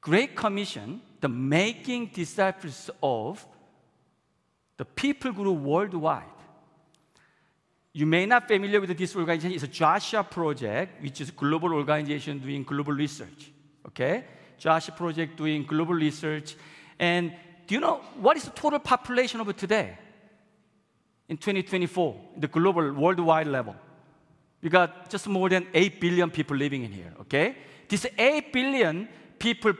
great 0.00 0.34
commission, 0.34 1.00
the 1.20 1.28
making 1.28 2.06
disciples 2.06 2.90
of 3.00 3.46
the 4.76 4.84
people 4.84 5.30
group 5.30 5.56
worldwide. 5.56 6.24
You 7.92 8.06
may 8.06 8.26
not 8.26 8.48
familiar 8.48 8.80
with 8.80 8.98
this 8.98 9.14
organization. 9.14 9.54
It's 9.54 9.62
a 9.62 9.68
Joshua 9.68 10.24
Project, 10.24 11.00
which 11.00 11.20
is 11.20 11.28
a 11.28 11.32
global 11.32 11.72
organization 11.74 12.40
doing 12.40 12.64
global 12.64 12.92
research. 12.92 13.52
Okay? 13.86 14.24
Joshua 14.58 14.96
Project 14.96 15.36
doing 15.36 15.62
global 15.62 15.94
research. 15.94 16.56
And 16.98 17.34
do 17.68 17.76
you 17.76 17.80
know 17.80 18.00
what 18.18 18.36
is 18.36 18.42
the 18.42 18.50
total 18.50 18.80
population 18.80 19.40
of 19.40 19.56
today? 19.56 19.96
In 21.28 21.36
2024, 21.36 22.16
the 22.36 22.48
global, 22.48 22.92
worldwide 22.94 23.46
level. 23.46 23.76
We 24.60 24.70
got 24.70 25.08
just 25.08 25.28
more 25.28 25.48
than 25.48 25.68
8 25.72 26.00
billion 26.00 26.30
people 26.30 26.56
living 26.56 26.82
in 26.84 26.92
here, 26.92 27.14
okay? 27.20 27.56
This 27.88 28.06
8 28.16 28.52
billion 28.52 29.08
people 29.38 29.72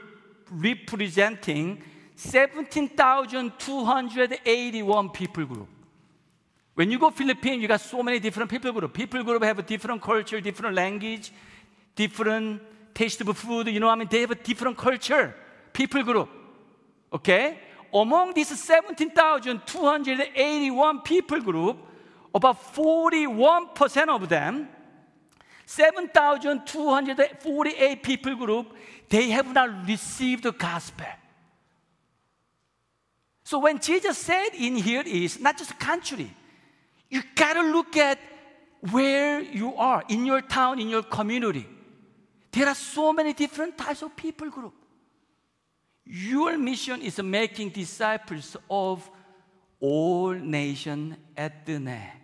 representing 0.49 1.83
17,281 2.15 5.09
people 5.09 5.45
group. 5.45 5.67
When 6.75 6.89
you 6.91 6.97
go 6.97 7.11
Philippines, 7.11 7.61
you 7.61 7.67
got 7.67 7.81
so 7.81 8.01
many 8.01 8.19
different 8.19 8.49
people 8.49 8.71
group. 8.71 8.93
People 8.93 9.21
group 9.23 9.43
have 9.43 9.59
a 9.59 9.63
different 9.63 10.01
culture, 10.01 10.39
different 10.39 10.75
language, 10.75 11.33
different 11.93 12.61
taste 12.93 13.19
of 13.21 13.37
food. 13.37 13.67
You 13.67 13.81
know, 13.81 13.89
I 13.89 13.95
mean, 13.95 14.07
they 14.09 14.21
have 14.21 14.31
a 14.31 14.35
different 14.35 14.77
culture. 14.77 15.35
People 15.73 16.03
group. 16.03 16.29
Okay? 17.11 17.59
Among 17.93 18.33
these 18.33 18.57
17,281 18.57 21.01
people 21.01 21.41
group, 21.41 21.77
about 22.33 22.73
41% 22.73 24.09
of 24.09 24.27
them, 24.29 24.67
7,248 25.65 28.03
people 28.03 28.35
group, 28.35 28.73
they 29.09 29.29
have 29.29 29.53
not 29.53 29.87
received 29.87 30.43
the 30.43 30.51
gospel. 30.51 31.05
So 33.43 33.59
when 33.59 33.79
Jesus 33.79 34.17
said 34.17 34.49
in 34.57 34.75
here 34.75 35.03
is 35.05 35.39
not 35.39 35.57
just 35.57 35.79
country, 35.79 36.33
you 37.09 37.21
gotta 37.35 37.61
look 37.61 37.95
at 37.97 38.19
where 38.91 39.41
you 39.41 39.75
are 39.75 40.03
in 40.07 40.25
your 40.25 40.41
town, 40.41 40.79
in 40.79 40.89
your 40.89 41.03
community. 41.03 41.67
There 42.51 42.67
are 42.67 42.75
so 42.75 43.13
many 43.13 43.33
different 43.33 43.77
types 43.77 44.01
of 44.01 44.15
people 44.15 44.49
group. 44.49 44.73
Your 46.05 46.57
mission 46.57 47.01
is 47.01 47.21
making 47.21 47.69
disciples 47.69 48.57
of 48.69 49.09
all 49.79 50.33
nation 50.33 51.15
at 51.37 51.65
the 51.65 51.79
net. 51.79 52.18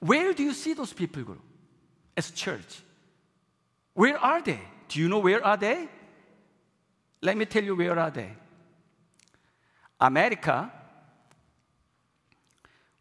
Where 0.00 0.32
do 0.32 0.42
you 0.42 0.52
see 0.52 0.74
those 0.74 0.92
people 0.92 1.22
group 1.22 1.42
as 2.16 2.30
church? 2.30 2.82
Where 3.94 4.18
are 4.18 4.40
they? 4.40 4.60
Do 4.88 5.00
you 5.00 5.08
know 5.08 5.18
where 5.18 5.44
are 5.44 5.56
they? 5.56 5.88
Let 7.20 7.36
me 7.36 7.44
tell 7.46 7.64
you 7.64 7.74
where 7.74 7.98
are 7.98 8.10
they. 8.10 8.30
America 10.00 10.72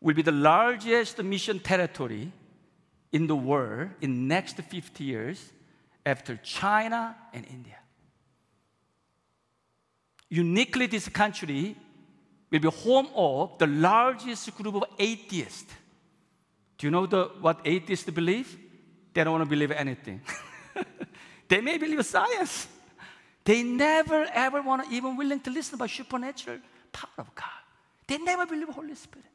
will 0.02 0.16
be 0.16 0.24
the 0.24 0.32
largest 0.32 1.22
mission 1.24 1.60
territory 1.60 2.32
in 3.12 3.28
the 3.28 3.36
world 3.36 3.90
in 4.02 4.28
next 4.28 4.58
50 4.58 5.04
years 5.04 5.52
after 6.06 6.38
China 6.38 7.16
and 7.34 7.46
India. 7.46 7.78
Uniquely, 10.30 10.88
this 10.88 11.08
country 11.08 11.76
will 12.52 12.60
be 12.60 12.70
home 12.70 13.08
of 13.16 13.58
the 13.60 13.68
largest 13.68 14.56
group 14.56 14.76
of 14.76 14.84
atheists. 15.00 15.74
Do 16.78 16.88
you 16.88 16.92
know 16.92 17.06
the, 17.06 17.32
what 17.42 17.62
atheists 17.66 18.10
believe? 18.10 18.58
They 19.14 19.24
don't 19.24 19.34
want 19.34 19.44
to 19.44 19.50
believe 19.50 19.72
anything. 19.72 20.22
they 21.48 21.62
may 21.62 21.78
believe 21.78 22.06
science. 22.06 22.68
They 23.44 23.64
never 23.64 24.28
ever 24.34 24.62
want 24.62 24.86
to 24.88 24.96
even 24.96 25.16
willing 25.16 25.40
to 25.40 25.50
listen 25.50 25.76
about 25.76 25.90
supernatural 25.90 26.60
power 26.92 27.18
of 27.18 27.34
God. 27.34 27.46
They 28.06 28.18
never 28.18 28.46
believe 28.46 28.70
Holy 28.70 28.94
Spirit. 28.96 29.26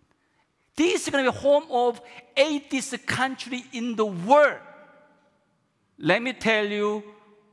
This 0.77 1.03
is 1.03 1.11
going 1.11 1.25
to 1.25 1.33
be 1.33 1.37
home 1.37 1.65
of 1.71 2.01
atheist 2.37 3.07
country 3.07 3.65
in 3.73 3.97
the 3.97 4.07
world. 4.07 4.61
Let 5.99 6.23
me 6.23 6.33
tell 6.33 6.67
you 6.67 7.03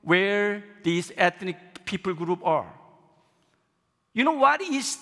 where 0.01 0.63
these 0.83 1.11
ethnic 1.17 1.85
people 1.85 2.13
group 2.13 2.45
are. 2.45 2.71
You 4.13 4.23
know 4.23 4.33
what 4.33 4.61
is 4.61 4.97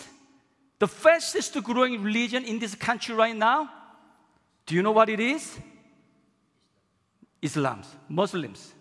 the 0.80 0.88
fastest 0.88 1.62
growing 1.64 2.02
religion 2.02 2.44
in 2.44 2.60
this 2.60 2.76
country 2.76 3.16
right 3.16 3.36
now? 3.36 3.70
Do 4.68 4.76
you 4.76 4.84
know 4.84 4.92
what 4.92 5.10
it 5.10 5.20
is? 5.20 5.58
Islam, 7.42 7.82
Muslims. 8.10 8.74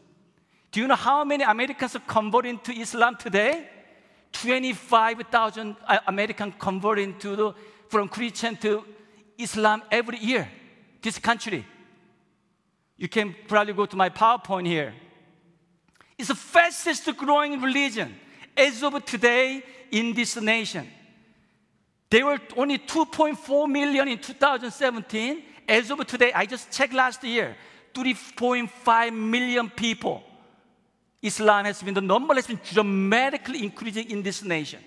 Do 0.72 0.80
you 0.80 0.88
know 0.88 0.96
how 0.96 1.24
many 1.24 1.44
Americans 1.44 1.94
are 1.94 2.00
converting 2.00 2.58
to 2.58 2.78
Islam 2.78 3.16
today? 3.16 3.68
25,000 4.32 5.76
uh, 5.86 5.98
Americans 6.08 6.54
converting 6.58 7.16
to 7.20 7.36
the, 7.36 7.54
from 7.88 8.08
Christian 8.08 8.56
to 8.56 8.84
Islam 9.38 9.82
every 9.90 10.18
year. 10.18 10.48
This 11.00 11.20
country. 11.20 11.64
You 12.96 13.08
can 13.08 13.34
probably 13.46 13.72
go 13.72 13.86
to 13.86 13.96
my 13.96 14.10
PowerPoint 14.10 14.66
here. 14.66 14.92
It's 16.18 16.28
the 16.28 16.34
fastest 16.34 17.16
growing 17.16 17.60
religion 17.62 18.14
as 18.56 18.82
of 18.82 19.04
today 19.04 19.62
in 19.92 20.14
this 20.14 20.36
nation. 20.36 20.88
There 22.10 22.26
were 22.26 22.40
only 22.56 22.78
2.4 22.78 23.70
million 23.70 24.08
in 24.08 24.18
2017. 24.18 25.42
As 25.68 25.90
of 25.90 26.06
today, 26.06 26.32
I 26.32 26.46
just 26.46 26.70
checked 26.70 26.92
last 26.92 27.22
year, 27.24 27.56
3.5 27.94 29.12
million 29.12 29.70
people. 29.70 30.22
Islam 31.22 31.64
has 31.64 31.82
been, 31.82 31.94
the 31.94 32.00
number 32.00 32.34
has 32.34 32.46
been 32.46 32.60
dramatically 32.72 33.64
increasing 33.64 34.10
in 34.10 34.22
this 34.22 34.42
nation. 34.42 34.80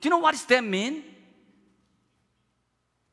Do 0.00 0.08
you 0.08 0.10
know 0.10 0.18
what 0.18 0.32
does 0.32 0.44
that 0.46 0.62
mean? 0.62 1.04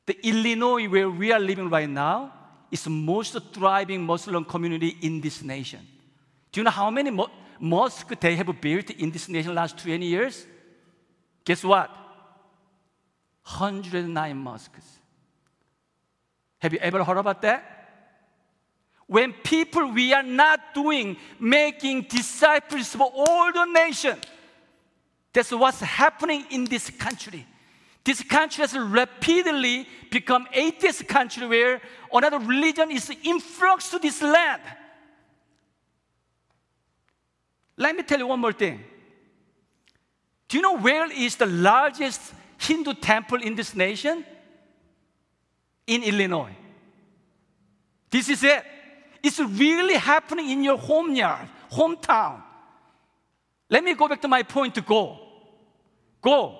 The 0.05 0.27
Illinois, 0.27 0.87
where 0.89 1.09
we 1.09 1.31
are 1.31 1.39
living 1.39 1.69
right 1.69 1.89
now, 1.89 2.33
is 2.71 2.83
the 2.83 2.89
most 2.89 3.37
thriving 3.53 4.03
Muslim 4.03 4.43
community 4.43 4.97
in 5.01 5.21
this 5.21 5.41
nation. 5.43 5.87
Do 6.51 6.59
you 6.59 6.63
know 6.63 6.71
how 6.71 6.89
many 6.89 7.11
mo- 7.11 7.29
mosques 7.59 8.17
they 8.19 8.35
have 8.35 8.61
built 8.61 8.89
in 8.89 9.11
this 9.11 9.29
nation 9.29 9.53
last 9.53 9.77
20 9.77 10.05
years? 10.05 10.45
Guess 11.45 11.63
what? 11.63 11.89
109 13.43 14.37
mosques. 14.37 14.98
Have 16.59 16.73
you 16.73 16.79
ever 16.79 17.03
heard 17.03 17.17
about 17.17 17.41
that? 17.41 17.75
When 19.07 19.33
people 19.33 19.91
we 19.91 20.13
are 20.13 20.23
not 20.23 20.59
doing, 20.73 21.17
making 21.39 22.03
disciples 22.03 22.89
for 22.89 23.11
all 23.13 23.51
the 23.51 23.65
nation. 23.65 24.17
That's 25.33 25.51
what's 25.51 25.79
happening 25.79 26.45
in 26.51 26.65
this 26.65 26.89
country. 26.89 27.45
This 28.03 28.21
country 28.23 28.61
has 28.61 28.77
rapidly 28.77 29.87
become 30.09 30.47
atheist 30.53 31.07
country 31.07 31.47
where 31.47 31.81
another 32.13 32.39
religion 32.39 32.91
is 32.91 33.11
influx 33.23 33.89
to 33.91 33.99
this 33.99 34.21
land. 34.21 34.61
Let 37.77 37.95
me 37.95 38.03
tell 38.03 38.19
you 38.19 38.27
one 38.27 38.39
more 38.39 38.53
thing. 38.53 38.83
Do 40.47 40.57
you 40.57 40.63
know 40.63 40.77
where 40.77 41.11
is 41.11 41.35
the 41.35 41.45
largest 41.45 42.33
Hindu 42.57 42.95
temple 42.95 43.41
in 43.41 43.55
this 43.55 43.75
nation? 43.75 44.25
In 45.89 46.03
Illinois. 46.03 46.55
This 48.11 48.29
is 48.29 48.43
it. 48.43 48.63
It's 49.23 49.39
really 49.39 49.95
happening 49.95 50.49
in 50.49 50.63
your 50.63 50.77
home 50.77 51.15
yard, 51.15 51.47
hometown. 51.71 52.43
Let 53.69 53.83
me 53.83 53.95
go 53.95 54.07
back 54.07 54.21
to 54.21 54.27
my 54.27 54.43
point 54.43 54.75
to 54.75 54.81
go. 54.81 55.19
Go. 56.21 56.57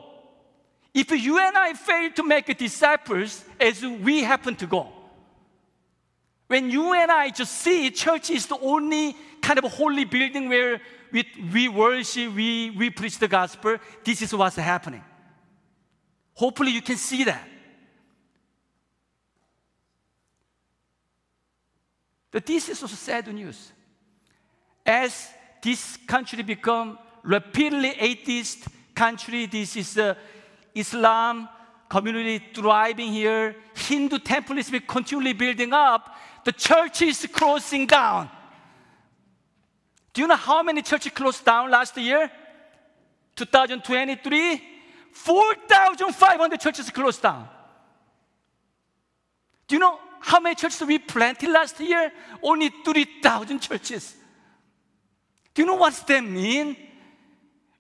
If 0.94 1.12
you 1.12 1.38
and 1.38 1.56
I 1.56 1.74
fail 1.74 2.12
to 2.12 2.24
make 2.24 2.58
disciples 2.58 3.46
as 3.60 3.84
we 3.84 4.24
happen 4.24 4.56
to 4.56 4.66
go, 4.66 4.88
when 6.48 6.72
you 6.72 6.94
and 6.94 7.12
I 7.12 7.30
just 7.30 7.54
see 7.54 7.92
church 7.92 8.32
is 8.32 8.48
the 8.48 8.58
only 8.60 9.16
kind 9.42 9.60
of 9.60 9.72
holy 9.72 10.06
building 10.06 10.50
where 10.50 10.82
we, 11.12 11.24
we 11.54 11.68
worship, 11.68 12.34
we, 12.34 12.72
we 12.72 12.90
preach 12.90 13.20
the 13.20 13.28
gospel, 13.28 13.78
this 14.04 14.24
is 14.24 14.34
what's 14.34 14.56
happening. 14.56 15.04
Hopefully 16.34 16.72
you 16.72 16.82
can 16.82 16.98
see 16.98 17.24
that. 17.26 17.48
But 22.32 22.46
this 22.46 22.70
is 22.70 22.82
also 22.82 22.96
sad 22.96 23.34
news. 23.34 23.72
As 24.86 25.30
this 25.62 25.98
country 26.08 26.44
become 26.44 26.98
rapidly 27.24 27.94
atheist 28.00 28.68
country, 28.94 29.46
this 29.46 29.76
is 29.76 29.98
a 29.98 30.18
Islam 30.76 31.50
community 31.90 32.44
thriving 32.54 33.12
here. 33.12 33.56
Hindu 33.76 34.20
temple 34.20 34.58
is 34.60 34.72
continually 34.88 35.34
building 35.34 35.74
up. 35.74 36.16
The 36.46 36.52
church 36.52 37.02
is 37.02 37.28
closing 37.32 37.88
down. 37.88 38.30
Do 40.14 40.22
you 40.22 40.28
know 40.28 40.36
how 40.36 40.64
many 40.64 40.82
churches 40.82 41.12
closed 41.12 41.44
down 41.44 41.72
last 41.72 41.98
year? 41.98 42.32
2023? 43.36 44.62
4,500 45.12 46.60
churches 46.60 46.90
closed 46.90 47.22
down. 47.22 47.48
Do 49.68 49.76
you 49.76 49.80
know 49.80 50.00
how 50.20 50.40
many 50.40 50.56
churches 50.56 50.82
we 50.82 51.00
planted 51.00 51.50
last 51.50 51.80
year? 51.80 52.12
Only 52.42 52.70
3,000 52.70 53.60
churches. 53.60 54.16
Do 55.54 55.62
you 55.62 55.66
know 55.66 55.76
what 55.76 55.94
that 56.08 56.24
mean? 56.24 56.76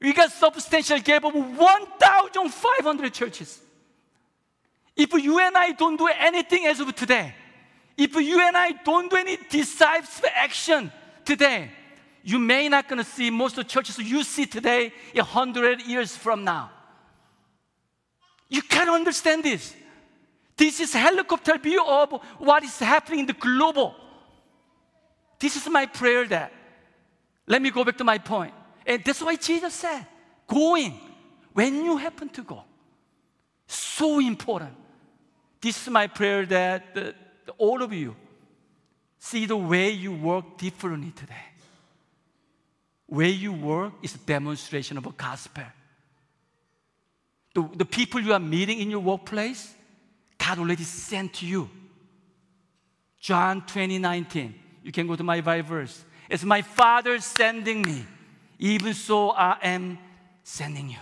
We 0.02 0.13
got 0.13 0.32
substantial 0.32 0.99
gap 0.99 1.25
of 1.25 1.34
1,500 1.34 3.13
churches. 3.13 3.60
If 4.95 5.13
you 5.13 5.39
and 5.39 5.56
I 5.56 5.71
don't 5.71 5.97
do 5.97 6.08
anything 6.08 6.65
as 6.65 6.80
of 6.80 6.93
today, 6.95 7.34
if 7.97 8.15
you 8.15 8.39
and 8.39 8.56
I 8.56 8.71
don't 8.71 9.10
do 9.10 9.17
any 9.17 9.38
decisive 9.49 10.25
action 10.34 10.91
today, 11.25 11.71
you 12.23 12.39
may 12.39 12.69
not 12.69 12.88
gonna 12.88 13.04
see 13.04 13.30
most 13.30 13.58
of 13.58 13.65
the 13.65 13.69
churches 13.69 13.97
you 13.97 14.23
see 14.23 14.45
today 14.45 14.93
a 15.15 15.23
hundred 15.23 15.82
years 15.82 16.15
from 16.15 16.43
now. 16.43 16.71
You 18.49 18.62
can't 18.62 18.89
understand 18.89 19.43
this. 19.43 19.75
This 20.59 20.81
is 20.81 20.91
helicopter 20.91 21.57
view 21.57 21.81
of 21.85 22.21
what 22.37 22.65
is 22.65 22.77
happening 22.79 23.21
in 23.21 23.25
the 23.27 23.33
global. 23.33 23.95
This 25.39 25.55
is 25.55 25.69
my 25.69 25.85
prayer 25.85 26.27
that. 26.27 26.51
Let 27.47 27.61
me 27.61 27.71
go 27.71 27.85
back 27.85 27.97
to 27.97 28.03
my 28.03 28.17
point. 28.17 28.53
And 28.85 29.01
that's 29.01 29.21
why 29.21 29.37
Jesus 29.37 29.73
said, 29.73 30.05
going 30.45 30.99
when 31.53 31.85
you 31.85 31.95
happen 31.95 32.27
to 32.29 32.43
go. 32.43 32.65
So 33.67 34.19
important. 34.19 34.75
This 35.61 35.81
is 35.81 35.89
my 35.89 36.07
prayer 36.07 36.45
that 36.47 36.93
the, 36.93 37.15
the, 37.45 37.53
all 37.53 37.81
of 37.81 37.93
you 37.93 38.17
see 39.17 39.45
the 39.45 39.55
way 39.55 39.91
you 39.91 40.11
work 40.11 40.57
differently 40.57 41.13
today. 41.15 41.47
Where 43.07 43.27
you 43.27 43.53
work 43.53 43.93
is 44.01 44.13
a 44.15 44.17
demonstration 44.17 44.97
of 44.97 45.05
a 45.05 45.11
gospel. 45.11 45.63
The, 47.55 47.69
the 47.77 47.85
people 47.85 48.19
you 48.19 48.33
are 48.33 48.39
meeting 48.39 48.79
in 48.79 48.91
your 48.91 48.99
workplace, 48.99 49.73
God 50.39 50.58
already 50.58 50.84
sent 50.84 51.34
to 51.36 51.45
you. 51.45 51.69
John 53.19 53.65
20, 53.65 53.99
19. 53.99 54.56
You 54.84 54.91
can 54.91 55.06
go 55.06 55.15
to 55.15 55.23
my 55.23 55.41
Bible 55.41 55.67
verse. 55.67 56.04
It's 56.30 56.43
my 56.43 56.62
Father 56.62 57.19
sending 57.19 57.82
me. 57.82 58.06
Even 58.58 58.93
so, 58.93 59.32
I 59.32 59.58
am 59.62 59.99
sending 60.43 60.89
you. 60.89 60.97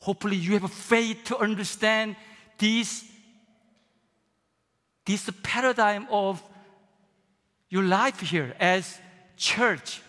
Hopefully, 0.00 0.36
you 0.36 0.52
have 0.54 0.64
a 0.64 0.68
faith 0.68 1.24
to 1.24 1.38
understand 1.38 2.16
this, 2.58 3.04
this 5.04 5.30
paradigm 5.42 6.06
of 6.10 6.42
your 7.68 7.84
life 7.84 8.20
here 8.20 8.54
as 8.58 8.98
church. 9.36 10.02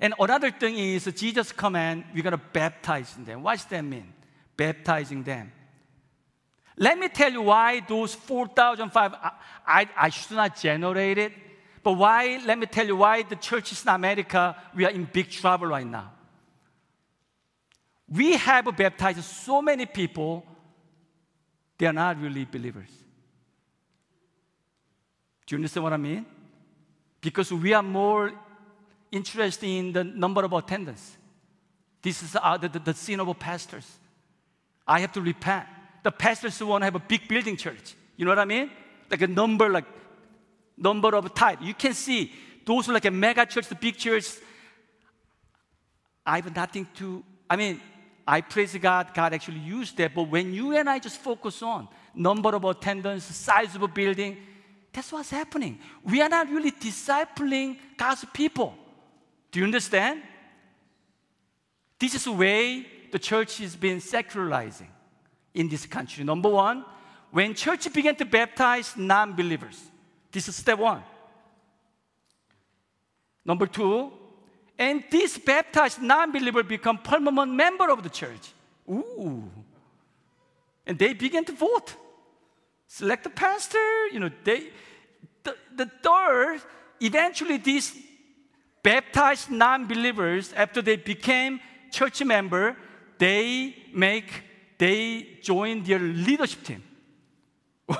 And 0.00 0.14
another 0.18 0.50
thing 0.50 0.76
is 0.76 1.04
Jesus' 1.16 1.52
command, 1.52 2.04
we're 2.14 2.22
going 2.22 2.32
to 2.32 2.46
baptize 2.52 3.14
them. 3.14 3.42
What 3.42 3.58
does 3.58 3.66
that 3.66 3.82
mean? 3.82 4.12
Baptizing 4.56 5.22
them. 5.22 5.52
Let 6.76 6.98
me 6.98 7.08
tell 7.08 7.30
you 7.30 7.42
why 7.42 7.80
those 7.80 8.14
4,005, 8.14 9.14
I, 9.66 9.88
I, 9.96 10.08
should 10.08 10.36
not 10.36 10.56
generate 10.56 11.18
it, 11.18 11.32
but 11.82 11.92
why, 11.92 12.40
let 12.44 12.58
me 12.58 12.66
tell 12.66 12.86
you 12.86 12.96
why 12.96 13.22
the 13.22 13.36
churches 13.36 13.82
in 13.82 13.90
America, 13.90 14.56
we 14.74 14.84
are 14.84 14.90
in 14.90 15.04
big 15.04 15.28
trouble 15.30 15.66
right 15.66 15.86
now. 15.86 16.12
We 18.08 18.36
have 18.36 18.76
baptized 18.76 19.22
so 19.24 19.60
many 19.60 19.86
people, 19.86 20.44
they 21.78 21.86
are 21.86 21.92
not 21.92 22.20
really 22.20 22.44
believers. 22.44 22.90
Do 25.46 25.54
you 25.54 25.58
understand 25.58 25.84
what 25.84 25.92
I 25.92 25.98
mean? 25.98 26.24
Because 27.20 27.52
we 27.52 27.72
are 27.72 27.82
more 27.82 28.32
interested 29.10 29.66
in 29.66 29.92
the 29.92 30.04
number 30.04 30.44
of 30.44 30.52
attendance. 30.52 31.16
This 32.00 32.22
is 32.22 32.36
uh, 32.40 32.56
the, 32.56 32.68
the, 32.68 32.78
the 32.78 32.94
sin 32.94 33.20
of 33.20 33.38
pastors. 33.38 33.86
I 34.86 35.00
have 35.00 35.12
to 35.12 35.20
repent 35.20 35.66
the 36.02 36.10
pastors 36.10 36.62
want 36.62 36.82
to 36.82 36.86
have 36.86 36.94
a 36.94 37.00
big 37.00 37.28
building 37.28 37.56
church. 37.56 37.94
You 38.16 38.24
know 38.24 38.30
what 38.30 38.38
I 38.38 38.44
mean? 38.44 38.70
Like 39.10 39.22
a 39.22 39.26
number, 39.26 39.68
like 39.68 39.84
number 40.76 41.14
of 41.14 41.34
type. 41.34 41.58
You 41.62 41.74
can 41.74 41.94
see 41.94 42.32
those 42.64 42.88
like 42.88 43.04
a 43.04 43.10
mega 43.10 43.46
church, 43.46 43.68
the 43.68 43.74
big 43.74 43.96
church. 43.96 44.26
I 46.24 46.36
have 46.36 46.54
nothing 46.54 46.86
to. 46.96 47.24
I 47.48 47.56
mean, 47.56 47.80
I 48.26 48.40
praise 48.40 48.76
God. 48.76 49.12
God 49.14 49.34
actually 49.34 49.60
used 49.60 49.96
that. 49.96 50.14
But 50.14 50.24
when 50.24 50.52
you 50.52 50.76
and 50.76 50.88
I 50.88 50.98
just 50.98 51.18
focus 51.18 51.62
on 51.62 51.88
number 52.14 52.50
of 52.50 52.64
attendance, 52.64 53.24
size 53.24 53.74
of 53.74 53.82
a 53.82 53.88
building, 53.88 54.36
that's 54.92 55.10
what's 55.12 55.30
happening. 55.30 55.78
We 56.04 56.20
are 56.20 56.28
not 56.28 56.48
really 56.50 56.70
discipling 56.70 57.78
God's 57.96 58.24
people. 58.32 58.74
Do 59.50 59.60
you 59.60 59.66
understand? 59.66 60.22
This 61.98 62.14
is 62.14 62.24
the 62.24 62.32
way 62.32 62.86
the 63.10 63.18
church 63.18 63.58
has 63.58 63.76
been 63.76 64.00
secularizing 64.00 64.88
in 65.54 65.68
this 65.68 65.86
country. 65.86 66.24
Number 66.24 66.48
one, 66.48 66.84
when 67.30 67.54
church 67.54 67.92
began 67.92 68.16
to 68.16 68.24
baptize 68.24 68.96
non-believers, 68.96 69.80
this 70.30 70.48
is 70.48 70.56
step 70.56 70.78
one. 70.78 71.02
Number 73.44 73.66
two, 73.66 74.12
and 74.78 75.04
these 75.10 75.38
baptized 75.38 76.00
non-believer 76.00 76.62
become 76.62 76.98
permanent 76.98 77.52
member 77.52 77.90
of 77.90 78.02
the 78.02 78.10
church. 78.10 78.52
Ooh. 78.88 79.50
And 80.86 80.98
they 80.98 81.12
begin 81.12 81.44
to 81.44 81.52
vote. 81.52 81.94
Select 82.88 83.24
the 83.24 83.30
pastor, 83.30 84.06
you 84.08 84.20
know, 84.20 84.30
they 84.44 84.70
the, 85.44 85.56
the 85.74 85.90
third, 86.02 86.60
eventually 87.00 87.56
these 87.56 87.96
baptized 88.82 89.50
non-believers, 89.50 90.52
after 90.54 90.82
they 90.82 90.96
became 90.96 91.60
church 91.90 92.22
member, 92.24 92.76
they 93.18 93.76
make 93.94 94.42
they 94.82 95.38
join 95.40 95.80
their 95.84 96.00
leadership 96.00 96.64
team. 96.64 96.82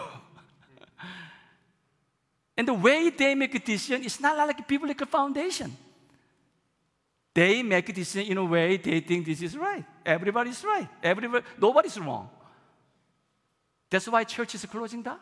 and 2.56 2.66
the 2.66 2.74
way 2.74 3.08
they 3.10 3.36
make 3.36 3.54
a 3.54 3.60
decision 3.60 4.02
is 4.02 4.18
not 4.18 4.36
like 4.36 4.58
a 4.58 4.64
biblical 4.64 5.06
foundation. 5.06 5.76
They 7.32 7.62
make 7.62 7.88
a 7.88 7.92
decision 7.92 8.32
in 8.32 8.38
a 8.38 8.44
way 8.44 8.78
they 8.78 8.98
think 8.98 9.26
this 9.26 9.42
is 9.42 9.56
right. 9.56 9.84
Everybody's 10.04 10.64
right. 10.64 10.88
Everybody, 11.00 11.44
nobody's 11.56 11.96
wrong. 12.00 12.28
That's 13.88 14.08
why 14.08 14.24
church 14.24 14.56
is 14.56 14.66
closing 14.66 15.02
down. 15.02 15.20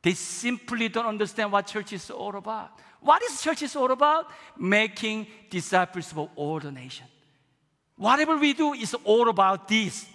They 0.00 0.14
simply 0.14 0.88
don't 0.88 1.04
understand 1.04 1.52
what 1.52 1.66
church 1.66 1.92
is 1.92 2.10
all 2.10 2.34
about. 2.36 2.70
What 3.02 3.22
is 3.24 3.42
church 3.42 3.60
is 3.60 3.76
all 3.76 3.90
about? 3.90 4.30
Making 4.56 5.26
disciples 5.50 6.10
of 6.12 6.30
all 6.36 6.58
the 6.58 6.72
nation. 6.72 7.04
Whatever 7.96 8.38
we 8.38 8.54
do 8.54 8.72
is 8.72 8.94
all 9.04 9.28
about 9.28 9.68
this. 9.68 10.06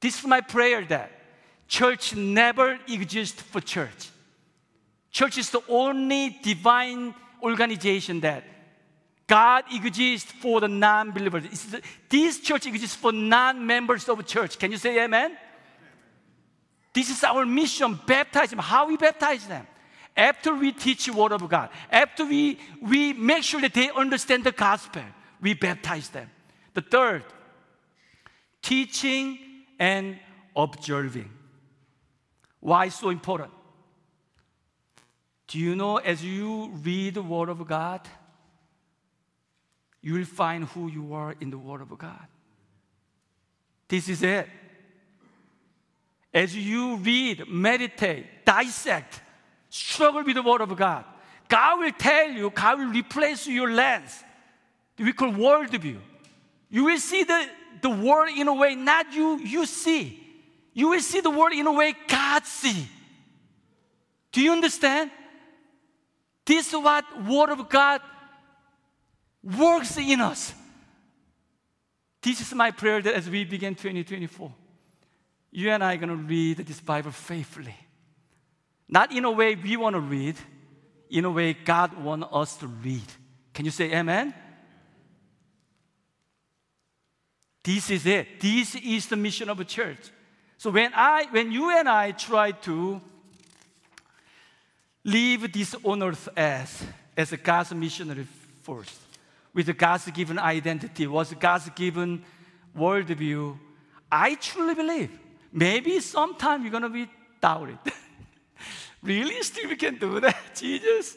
This 0.00 0.18
is 0.18 0.26
my 0.26 0.40
prayer 0.40 0.84
that 0.86 1.10
church 1.66 2.14
never 2.14 2.78
exists 2.88 3.42
for 3.42 3.60
church. 3.60 4.10
Church 5.10 5.38
is 5.38 5.50
the 5.50 5.62
only 5.68 6.38
divine 6.42 7.14
organization 7.42 8.20
that 8.20 8.44
God 9.26 9.64
exists 9.72 10.32
for 10.32 10.60
the 10.60 10.68
non-believers. 10.68 11.44
This 12.08 12.40
church 12.40 12.66
exists 12.66 12.96
for 12.96 13.12
non-members 13.12 14.08
of 14.08 14.24
church. 14.26 14.58
Can 14.58 14.70
you 14.72 14.78
say 14.78 15.04
amen? 15.04 15.36
This 16.94 17.10
is 17.10 17.22
our 17.22 17.44
mission, 17.44 17.98
baptize 18.06 18.50
them. 18.50 18.58
How 18.58 18.88
we 18.88 18.96
baptize 18.96 19.46
them? 19.46 19.66
After 20.16 20.54
we 20.54 20.72
teach 20.72 21.06
the 21.06 21.12
word 21.12 21.32
of 21.32 21.48
God, 21.48 21.68
after 21.90 22.24
we, 22.24 22.58
we 22.80 23.12
make 23.12 23.44
sure 23.44 23.60
that 23.60 23.74
they 23.74 23.90
understand 23.90 24.44
the 24.44 24.52
gospel, 24.52 25.02
we 25.40 25.54
baptize 25.54 26.08
them. 26.08 26.28
The 26.74 26.80
third, 26.80 27.24
teaching 28.62 29.38
and 29.78 30.18
observing. 30.56 31.30
Why 32.60 32.88
so 32.88 33.10
important? 33.10 33.52
Do 35.46 35.58
you 35.58 35.74
know 35.74 35.96
as 35.96 36.22
you 36.24 36.70
read 36.82 37.14
the 37.14 37.22
Word 37.22 37.48
of 37.48 37.66
God, 37.66 38.06
you 40.02 40.14
will 40.14 40.24
find 40.24 40.64
who 40.64 40.88
you 40.88 41.14
are 41.14 41.34
in 41.40 41.50
the 41.50 41.58
Word 41.58 41.80
of 41.80 41.96
God. 41.98 42.26
This 43.88 44.08
is 44.08 44.22
it. 44.22 44.48
As 46.32 46.54
you 46.54 46.96
read, 46.96 47.48
meditate, 47.48 48.44
dissect, 48.44 49.20
struggle 49.70 50.22
with 50.22 50.34
the 50.34 50.42
Word 50.42 50.60
of 50.60 50.76
God, 50.76 51.04
God 51.48 51.78
will 51.80 51.92
tell 51.92 52.30
you, 52.30 52.50
God 52.50 52.78
will 52.78 52.88
replace 52.88 53.46
your 53.46 53.70
lens. 53.70 54.22
We 54.98 55.12
call 55.12 55.30
worldview. 55.30 55.98
You 56.70 56.84
will 56.84 56.98
see 56.98 57.24
the, 57.24 57.48
the 57.82 57.90
world 57.90 58.30
in 58.36 58.48
a 58.48 58.54
way 58.54 58.74
not 58.74 59.12
you, 59.12 59.38
you 59.38 59.66
see. 59.66 60.24
You 60.72 60.90
will 60.90 61.00
see 61.00 61.20
the 61.20 61.30
world 61.30 61.52
in 61.52 61.66
a 61.66 61.72
way 61.72 61.94
God 62.06 62.44
see. 62.44 62.86
Do 64.32 64.40
you 64.40 64.52
understand? 64.52 65.10
This 66.44 66.68
is 66.68 66.74
what 66.74 67.04
Word 67.24 67.50
of 67.50 67.68
God 67.68 68.00
works 69.42 69.96
in 69.98 70.20
us. 70.20 70.54
This 72.22 72.40
is 72.40 72.54
my 72.54 72.70
prayer 72.70 73.00
that 73.02 73.14
as 73.14 73.28
we 73.28 73.44
begin 73.44 73.74
2024, 73.74 74.52
you 75.50 75.70
and 75.70 75.82
I 75.82 75.94
are 75.94 75.96
going 75.96 76.08
to 76.10 76.16
read 76.16 76.58
this 76.58 76.80
Bible 76.80 77.10
faithfully. 77.10 77.76
Not 78.88 79.12
in 79.12 79.24
a 79.24 79.30
way 79.30 79.54
we 79.54 79.76
want 79.76 79.94
to 79.94 80.00
read, 80.00 80.36
in 81.10 81.24
a 81.24 81.30
way 81.30 81.52
God 81.52 82.02
wants 82.02 82.26
us 82.32 82.56
to 82.58 82.66
read. 82.66 83.04
Can 83.52 83.64
you 83.64 83.70
say 83.70 83.92
amen? 83.92 84.34
This 87.62 87.90
is 87.90 88.06
it. 88.06 88.40
This 88.40 88.74
is 88.76 89.06
the 89.06 89.16
mission 89.16 89.48
of 89.48 89.60
a 89.60 89.64
church. 89.64 90.10
So 90.56 90.70
when 90.70 90.92
I 90.94 91.26
when 91.30 91.52
you 91.52 91.70
and 91.76 91.88
I 91.88 92.12
try 92.12 92.52
to 92.52 93.00
leave 95.04 95.52
this 95.52 95.74
on 95.82 96.02
earth 96.02 96.28
as 96.36 96.84
as 97.16 97.32
a 97.32 97.36
God's 97.36 97.72
missionary 97.74 98.26
first, 98.62 98.98
with 99.54 99.68
a 99.68 99.72
God's 99.72 100.10
given 100.10 100.38
identity, 100.38 101.06
was 101.06 101.32
God's 101.34 101.68
given 101.70 102.24
worldview, 102.76 103.58
I 104.10 104.34
truly 104.36 104.74
believe 104.74 105.10
maybe 105.52 106.00
sometime 106.00 106.62
you're 106.62 106.72
gonna 106.72 106.88
be 106.88 107.08
doubted. 107.40 107.78
really? 109.02 109.42
Still 109.42 109.68
we 109.68 109.76
can 109.76 109.96
do 109.96 110.20
that? 110.20 110.36
Jesus, 110.54 111.16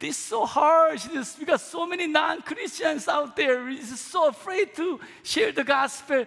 this 0.00 0.18
is 0.18 0.24
so 0.24 0.44
hard. 0.44 1.00
We 1.38 1.44
got 1.44 1.60
so 1.60 1.86
many 1.86 2.08
non-Christians 2.08 3.06
out 3.06 3.36
there. 3.36 3.62
We're 3.62 3.82
so 3.84 4.28
afraid 4.28 4.74
to 4.74 4.98
share 5.22 5.52
the 5.52 5.62
gospel. 5.62 6.24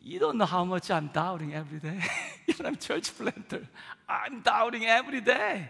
You 0.00 0.18
don't 0.18 0.38
know 0.38 0.46
how 0.46 0.64
much 0.64 0.90
I'm 0.90 1.08
doubting 1.08 1.52
every 1.52 1.80
day. 1.80 2.00
Even 2.46 2.64
I'm 2.64 2.76
church 2.76 3.14
planter. 3.14 3.68
I'm 4.08 4.40
doubting 4.40 4.86
every 4.86 5.20
day. 5.20 5.68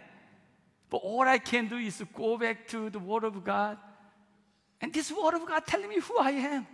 But 0.89 0.99
all 0.99 1.23
I 1.23 1.39
can 1.39 1.67
do 1.67 1.77
is 1.79 2.01
go 2.15 2.39
back 2.39 2.69
to 2.69 2.91
the 2.91 3.01
Word 3.01 3.25
of 3.25 3.43
God 3.43 3.79
and 4.85 4.93
this 4.93 5.11
word 5.11 5.33
of 5.33 5.47
God 5.47 5.67
telling 5.67 5.89
me 5.89 5.99
who 5.99 6.19
I 6.19 6.33
am, 6.33 6.67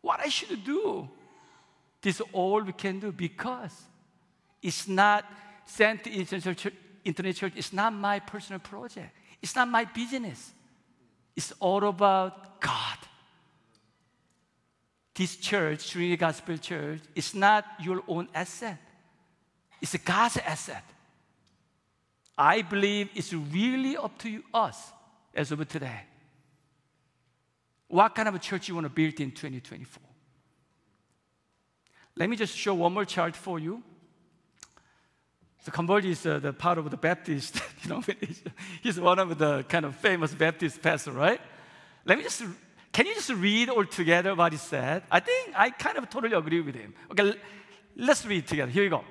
what 0.00 0.20
I 0.20 0.28
should 0.28 0.64
do. 0.64 1.08
This 2.00 2.20
is 2.20 2.26
all 2.32 2.62
we 2.62 2.72
can 2.72 3.00
do 3.00 3.10
because 3.10 3.72
it's 4.62 4.86
not 4.86 5.24
sent 5.66 6.04
to 6.04 6.12
International 6.12 6.54
Church, 6.54 6.74
Internet 7.04 7.36
Church, 7.36 7.52
it's 7.56 7.72
not 7.72 7.92
my 7.92 8.18
personal 8.18 8.60
project. 8.60 9.14
It's 9.42 9.54
not 9.54 9.68
my 9.68 9.84
business. 9.84 10.52
It's 11.36 11.52
all 11.60 11.84
about 11.86 12.60
God. 12.60 12.98
This 15.14 15.36
church, 15.36 15.90
Trinity 15.90 16.16
Gospel 16.16 16.56
Church, 16.58 17.00
is 17.14 17.34
not 17.34 17.64
your 17.80 18.02
own 18.08 18.28
asset. 18.34 18.78
It's 19.80 19.96
God's 19.98 20.38
asset. 20.38 20.84
I 22.36 22.62
believe 22.62 23.10
it's 23.14 23.32
really 23.32 23.96
up 23.96 24.18
to 24.18 24.28
you, 24.28 24.42
us 24.52 24.90
as 25.34 25.52
of 25.52 25.66
today. 25.68 26.00
What 27.88 28.14
kind 28.14 28.28
of 28.28 28.34
a 28.34 28.38
church 28.38 28.66
you 28.66 28.74
want 28.74 28.86
to 28.86 28.90
build 28.90 29.20
in 29.20 29.30
2024? 29.30 30.02
Let 32.16 32.28
me 32.28 32.36
just 32.36 32.56
show 32.56 32.74
one 32.74 32.92
more 32.92 33.04
chart 33.04 33.36
for 33.36 33.58
you. 33.58 33.82
The 35.64 35.70
Converge 35.70 36.04
is 36.04 36.26
uh, 36.26 36.38
the 36.38 36.52
part 36.52 36.78
of 36.78 36.90
the 36.90 36.96
Baptist, 36.96 37.60
you 37.82 37.90
know, 37.90 38.02
he's 38.82 39.00
one 39.00 39.18
of 39.18 39.38
the 39.38 39.64
kind 39.64 39.84
of 39.84 39.96
famous 39.96 40.34
Baptist 40.34 40.82
pastor, 40.82 41.12
right? 41.12 41.40
Let 42.04 42.18
me 42.18 42.24
just, 42.24 42.42
can 42.92 43.06
you 43.06 43.14
just 43.14 43.30
read 43.30 43.70
all 43.70 43.86
together 43.86 44.34
what 44.34 44.52
he 44.52 44.58
said? 44.58 45.02
I 45.10 45.20
think 45.20 45.52
I 45.56 45.70
kind 45.70 45.96
of 45.96 46.10
totally 46.10 46.36
agree 46.36 46.60
with 46.60 46.74
him. 46.74 46.94
Okay, 47.10 47.34
let's 47.96 48.26
read 48.26 48.46
together. 48.46 48.70
Here 48.70 48.84
we 48.84 48.90
go. 48.90 49.04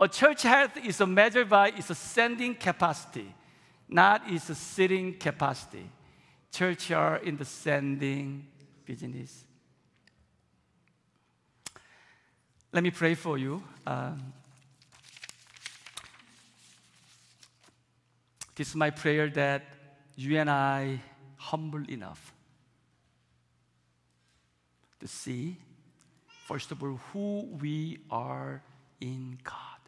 A 0.00 0.08
church 0.08 0.42
health 0.42 0.76
is 0.84 0.98
measured 1.00 1.48
by 1.48 1.68
its 1.68 1.96
sending 1.96 2.54
capacity 2.54 3.34
not 3.90 4.22
its 4.30 4.56
sitting 4.56 5.14
capacity. 5.14 5.90
Church 6.52 6.90
are 6.92 7.16
in 7.16 7.36
the 7.36 7.44
sending 7.44 8.46
business. 8.84 9.44
Let 12.72 12.84
me 12.84 12.90
pray 12.90 13.14
for 13.14 13.36
you. 13.36 13.62
Um, 13.86 14.32
this 18.60 18.68
is 18.68 18.76
my 18.76 18.90
prayer 18.90 19.30
that 19.30 19.62
you 20.16 20.38
and 20.38 20.50
I 20.50 21.00
humble 21.36 21.82
enough 21.88 22.34
to 25.00 25.08
see, 25.08 25.56
first 26.46 26.70
of 26.70 26.82
all, 26.82 27.00
who 27.10 27.48
we 27.58 28.00
are 28.10 28.62
in 29.00 29.38
God. 29.42 29.80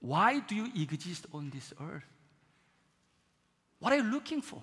Why 0.00 0.40
do 0.40 0.56
you 0.56 0.66
exist 0.82 1.26
on 1.32 1.50
this 1.50 1.72
earth? 1.80 2.10
What 3.78 3.92
are 3.92 3.98
you 3.98 4.10
looking 4.10 4.42
for? 4.42 4.62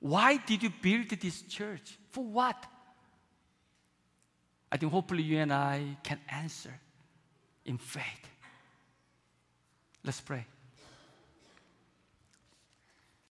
Why 0.00 0.36
did 0.36 0.62
you 0.62 0.70
build 0.82 1.08
this 1.08 1.40
church? 1.40 1.96
For 2.10 2.22
what? 2.22 2.66
I 4.70 4.76
think 4.76 4.92
hopefully 4.92 5.22
you 5.22 5.38
and 5.38 5.54
I 5.54 5.96
can 6.02 6.20
answer 6.28 6.78
in 7.64 7.78
faith. 7.78 8.28
Let's 10.04 10.20
pray. 10.20 10.44